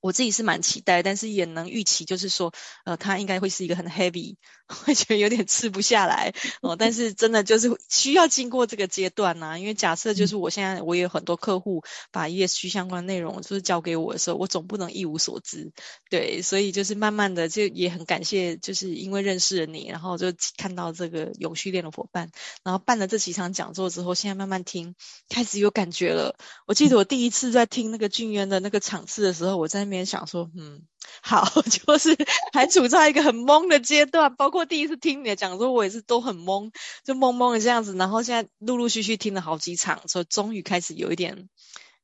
[0.00, 2.52] 我自己是蛮期待，但是也能预期，就是说，
[2.84, 4.36] 呃，它应该会是一个很 heavy，
[4.66, 6.32] 会觉得有点吃不下来
[6.62, 6.76] 哦。
[6.76, 11.82] 但是真的就是需要经过这个阶段呐、啊，因为假设就是我现在我也有很多客户
[12.12, 15.72] 把 ESG 相关内容就是交给我的时候，我总不能一无所知，
[16.08, 22.30] 对，所以就是慢慢的就也很感谢，就是因为认识了你，然后就看到这个永续链的伙伴，
[22.62, 24.94] 然后办了这几场讲座之后，现在慢慢听，
[25.28, 26.36] 开始有感觉了。
[26.68, 29.87] 我记得我第一次在听那个俊渊的那个场次的时候，我在。
[29.88, 30.82] 边想说，嗯，
[31.22, 32.16] 好， 就是
[32.52, 36.70] 还处在一个很懵的阶段，包括第一次听你的讲座，我也是都很懵，
[37.04, 37.94] 就懵懵的这样子。
[37.96, 41.48] 然后现在陆陆续续听了好几场，所以终于开始有一点，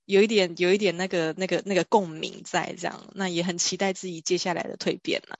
[0.06, 3.08] 有一点，有一点那个、那个、那个共鸣在这样。
[3.14, 5.38] 那也很期待自己接下来的蜕变了。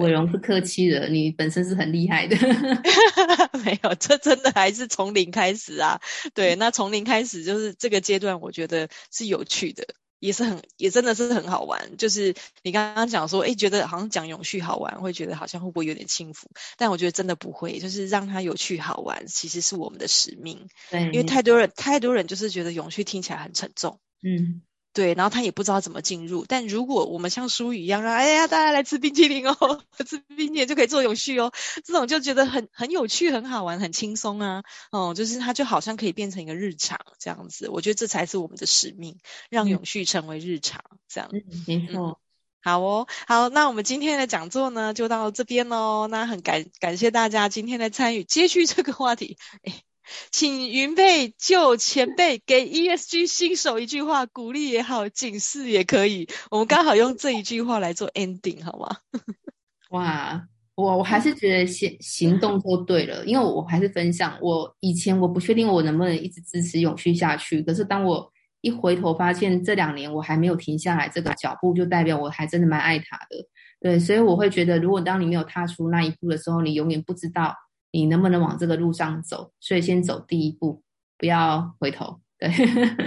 [0.00, 2.36] 伟荣是客气的，你本身是很厉害的。
[3.64, 6.00] 没有，这真的还是从零开始啊。
[6.34, 9.86] 对，那从零开始就是这个阶段，我觉得是有趣的。
[10.20, 11.96] 也是很，也真的是很好玩。
[11.96, 16.48] 就是你刚刚讲说，哎，觉得好像讲永续好玩，会觉得好像会不会有点轻浮？
[16.76, 20.68] 但我觉得真的不会，就是让它有趣好玩，其实是我们的使命。
[20.90, 23.98] 对，因为太多人，太多人就是觉得永续听起来很沉重。
[24.22, 24.62] 嗯。
[24.92, 26.44] 对，然后他也不知道怎么进入。
[26.48, 31.52] 但如果我们像书语一样，让哎呀，大家来吃冰淇淋哦，吃冰淇淋就可以做永续哦，
[31.84, 34.64] 这种就觉得很很有趣、很好玩、很轻松啊。
[34.90, 37.68] 哦，就是它就好像可以变成一个日常这样子。
[37.68, 39.18] 我觉得这才是我们的使命，
[39.48, 41.30] 让永续成为日常、嗯、这样。
[41.32, 42.18] 嗯，没错。
[42.62, 46.08] 好哦，好，那我们今天的讲座呢就到这边喽。
[46.08, 49.38] 那很感感谢大家今天的参与，接续这个话题。
[49.62, 49.82] 哎。
[50.30, 56.28] 请云佩就前辈给 ESG 新手一句话，鼓励也好，警示也可以。
[56.50, 58.96] 我们刚好用这一句话来做 ending，好吗？
[59.90, 60.42] 哇，
[60.74, 64.38] 我我还是觉得行行动就对了，因为我还是分享。
[64.40, 73.46] 我以前我不确定我能不能一直支持永续下去，可是当我一回头发现这两年我还没有停下来这个脚步，就代表我还真的蛮爱他的。
[73.80, 77.54] 对，所以我会觉得，如果当你没有踏出那一步的时候，你永远不知道。
[77.92, 79.52] 你能不能往这个路上走？
[79.58, 80.82] 所以先走第一步，
[81.18, 82.20] 不要回头。
[82.38, 82.48] 对，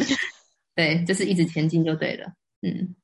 [0.75, 2.33] 对，就是一直前进就对了。
[2.61, 2.95] 嗯，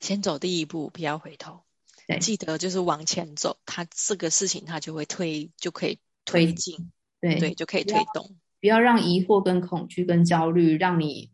[0.00, 1.60] 先走第一步，不要回头。
[2.06, 6.90] 对，记得就是往前走，它这个事情它就会推，就可以推进。
[7.20, 8.34] 对对，就可以推动。
[8.60, 11.30] 不要让疑惑、跟恐惧、跟焦虑，让你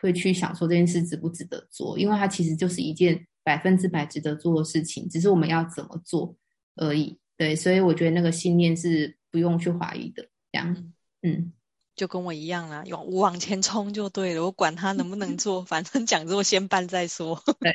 [0.00, 6.34] 会去想说这件事值不值得做，因为它其实就是一件百分之百值得做的事情，只是我们要怎么做
[6.74, 7.16] 而已。
[7.36, 9.16] 对，所以我觉得那个信念是。
[9.36, 11.52] 不用去怀疑的，这样，嗯，
[11.96, 17.42] 就跟我一样啦，往往前冲就对了，我管他能不能做，反正讲座先办再说。
[17.60, 17.74] 对，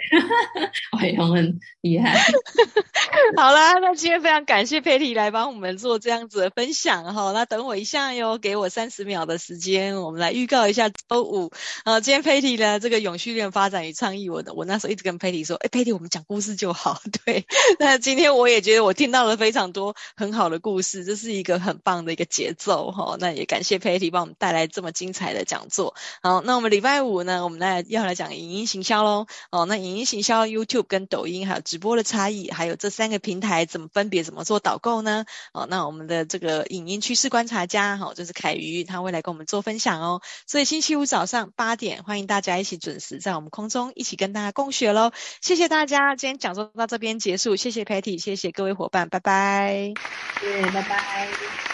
[1.01, 2.17] 伟鸿很厉害。
[3.35, 7.31] 好啦，那今天非常感谢 Patty 来帮我们做这样子的分享哈。
[7.31, 11.51] 那等我一下哟，给我三十秒的时间，我们来预告一下周五。
[11.83, 17.01] 呃，今天 Patty 的这个永续链发展与倡议，我的我那时候一直跟 Patty 说，哎，Patty 我们讲故事就好。
[17.25, 17.45] 对，
[17.79, 23.17] 那今天我也觉得我听到了非常多很好的故事，这是一个很棒的一个节奏哈。
[23.19, 23.79] 那也感谢
[24.11, 25.95] 帮我们带来这么精彩的讲座。
[26.21, 29.25] 好，那我们礼拜五呢，我们来要来讲影音行销喽。
[29.49, 35.25] 哦，那影音行销 YouTube 跟抖音还有直播的差异，还有这三个平台怎么分别怎么做导购呢？
[35.53, 40.21] 哦，那我们的这个影音趋势观察家，哈、就是凯瑜，他会来跟我们做分享哦。
[40.45, 45.11] 所以星期五早上八点，欢迎大家一起准时在我们空中一起跟大家共学喽。
[45.41, 49.93] 谢谢大家，今天讲座到这边结束，谢谢 Patty，谢谢各位伙伴，拜拜。
[50.39, 51.70] 对，拜拜。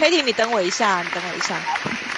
[0.00, 2.09] Patty，你等我一下，你等我一下。